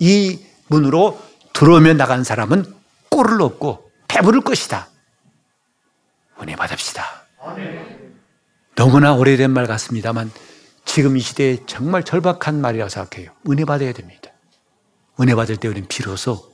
이 0.00 0.38
문으로 0.68 1.20
들어오며 1.52 1.94
나간 1.94 2.24
사람은 2.24 2.64
꼴을 3.10 3.40
얻고 3.40 3.90
배부를 4.08 4.42
것이다. 4.42 4.88
은혜 6.42 6.56
받읍시다. 6.56 7.04
너무나 8.74 9.14
오래된 9.14 9.50
말 9.50 9.66
같습니다만 9.66 10.30
지금 10.84 11.16
이 11.16 11.20
시대에 11.20 11.58
정말 11.66 12.02
절박한 12.02 12.60
말이라고 12.60 12.88
생각해요. 12.88 13.30
은혜 13.48 13.64
받아야 13.64 13.92
됩니다. 13.92 14.30
은혜 15.20 15.34
받을 15.34 15.56
때 15.56 15.68
우리는 15.68 15.86
비로소 15.88 16.52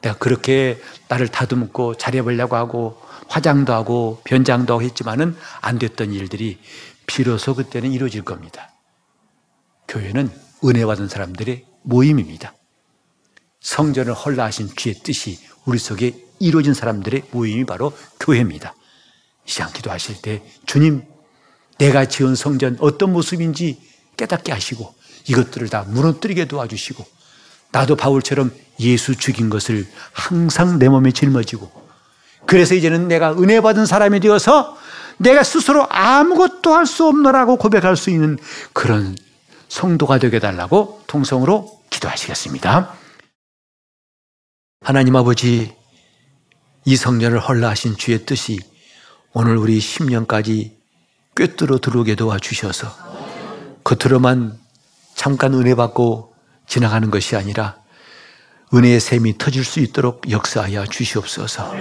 내가 0.00 0.16
그렇게 0.18 0.80
나를 1.08 1.28
다듬고 1.28 1.96
잘해보려고 1.96 2.56
하고 2.56 3.00
화장도 3.28 3.72
하고 3.72 4.20
변장도 4.24 4.72
하고 4.72 4.82
했지만은 4.82 5.36
안 5.60 5.78
됐던 5.78 6.12
일들이 6.12 6.58
비로소 7.06 7.54
그때는 7.54 7.92
이루어질 7.92 8.22
겁니다. 8.22 8.70
교회는 9.88 10.30
은혜 10.64 10.84
받은 10.84 11.08
사람들의 11.08 11.64
모임입니다. 11.82 12.54
성전을 13.60 14.12
헐라하신 14.12 14.70
주의 14.76 14.94
뜻이 14.94 15.38
우리 15.64 15.78
속에 15.78 16.14
이루어진 16.40 16.74
사람들의 16.74 17.22
모임이 17.30 17.64
바로 17.64 17.96
교회입니다. 18.18 18.74
이 19.46 19.50
시간 19.50 19.72
기도하실 19.72 20.22
때 20.22 20.42
주님 20.66 21.04
내가 21.78 22.04
지은 22.06 22.34
성전 22.34 22.76
어떤 22.80 23.12
모습인지 23.12 23.80
깨닫게 24.16 24.52
하시고 24.52 24.94
이것들을 25.28 25.68
다 25.68 25.82
무너뜨리게 25.82 26.46
도와주시고 26.46 27.04
나도 27.72 27.96
바울처럼 27.96 28.50
예수 28.80 29.16
죽인 29.16 29.50
것을 29.50 29.86
항상 30.12 30.78
내 30.78 30.88
몸에 30.88 31.10
짊어지고 31.12 31.70
그래서 32.46 32.74
이제는 32.74 33.08
내가 33.08 33.32
은혜 33.32 33.60
받은 33.60 33.86
사람이 33.86 34.20
되어서 34.20 34.76
내가 35.18 35.42
스스로 35.42 35.86
아무것도 35.88 36.74
할 36.74 36.86
수 36.86 37.06
없노라고 37.06 37.56
고백할 37.56 37.96
수 37.96 38.10
있는 38.10 38.38
그런 38.72 39.16
성도가 39.68 40.18
되게 40.18 40.38
달라고 40.38 41.02
통성으로 41.06 41.80
기도하시겠습니다. 41.90 42.92
하나님 44.82 45.14
아버지, 45.16 45.74
이 46.84 46.96
성전을 46.96 47.38
헐라하신 47.38 47.96
주의 47.96 48.26
뜻이 48.26 48.58
오늘 49.32 49.56
우리 49.56 49.78
10년까지 49.78 50.72
꿰뚫어 51.36 51.78
들어오게 51.78 52.16
도와주셔서 52.16 52.88
겉으로만 53.84 54.58
잠깐 55.14 55.54
은혜 55.54 55.74
받고 55.74 56.31
지나가는 56.66 57.10
것이 57.10 57.36
아니라 57.36 57.76
은혜의 58.74 59.00
샘이 59.00 59.36
터질 59.38 59.64
수 59.64 59.80
있도록 59.80 60.30
역사하여 60.30 60.86
주시옵소서. 60.86 61.74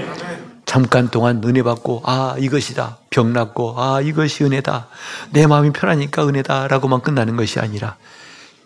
잠깐 0.66 1.10
동안 1.10 1.42
은혜 1.46 1.64
받고 1.64 2.04
아 2.06 2.36
이것이다. 2.38 3.00
병 3.10 3.34
낫고 3.34 3.76
아 3.82 4.02
이것이 4.02 4.44
은혜다. 4.44 4.88
내 5.32 5.48
마음이 5.48 5.72
편하니까 5.72 6.28
은혜다라고만 6.28 7.02
끝나는 7.02 7.36
것이 7.36 7.60
아니라 7.60 7.98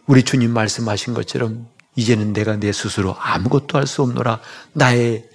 우리 0.05 0.23
주님 0.23 0.51
말씀하신 0.51 1.13
것처럼 1.13 1.67
이제는 1.95 2.33
내가 2.33 2.57
내 2.57 2.71
스스로 2.71 3.15
아무것도 3.19 3.77
할 3.77 3.87
수 3.87 4.01
없노라. 4.03 4.39
나의 4.73 5.25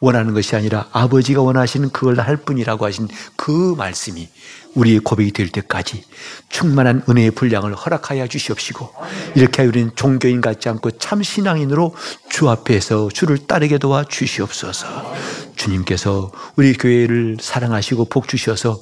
원하는 0.00 0.32
것이 0.32 0.54
아니라 0.54 0.88
아버지가 0.92 1.42
원하시는 1.42 1.90
그걸 1.90 2.20
할 2.20 2.36
뿐이라고 2.36 2.84
하신 2.84 3.08
그 3.36 3.74
말씀이 3.76 4.28
우리의 4.74 5.00
고백이 5.00 5.32
될 5.32 5.48
때까지 5.48 6.04
충만한 6.48 7.02
은혜의 7.08 7.32
분량을 7.32 7.74
허락하여 7.74 8.28
주시옵시고 8.28 8.90
이렇게 9.34 9.64
우리는 9.64 9.90
종교인 9.96 10.40
같지 10.40 10.68
않고 10.68 10.92
참 10.92 11.22
신앙인으로 11.22 11.94
주 12.28 12.48
앞에서 12.48 13.08
주를 13.12 13.38
따르게 13.38 13.78
도와 13.78 14.04
주시옵소서. 14.04 15.14
주님께서 15.56 16.30
우리 16.56 16.74
교회를 16.74 17.38
사랑하시고 17.40 18.04
복 18.04 18.28
주셔서 18.28 18.80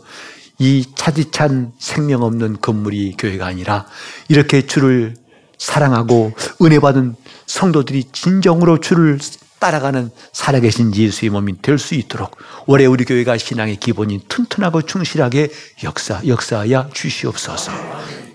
이 0.58 0.84
차디찬 0.94 1.72
생명 1.78 2.22
없는 2.22 2.58
건물이 2.60 3.14
교회가 3.18 3.46
아니라 3.46 3.86
이렇게 4.28 4.66
주를 4.66 5.14
사랑하고 5.58 6.34
은혜 6.62 6.78
받은 6.78 7.14
성도들이 7.46 8.04
진정으로 8.12 8.80
주를 8.80 9.18
따라가는 9.58 10.10
살아계신 10.32 10.94
예수의 10.94 11.30
몸이 11.30 11.62
될 11.62 11.78
수 11.78 11.94
있도록 11.94 12.36
올해 12.66 12.86
우리 12.86 13.04
교회가 13.04 13.38
신앙의 13.38 13.76
기본인 13.76 14.20
튼튼하고 14.28 14.82
충실하게 14.82 15.50
역사 15.84 16.20
역사하여 16.26 16.90
주시옵소서. 16.92 17.72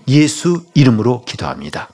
예수 0.08 0.64
이름으로 0.74 1.24
기도합니다. 1.24 1.88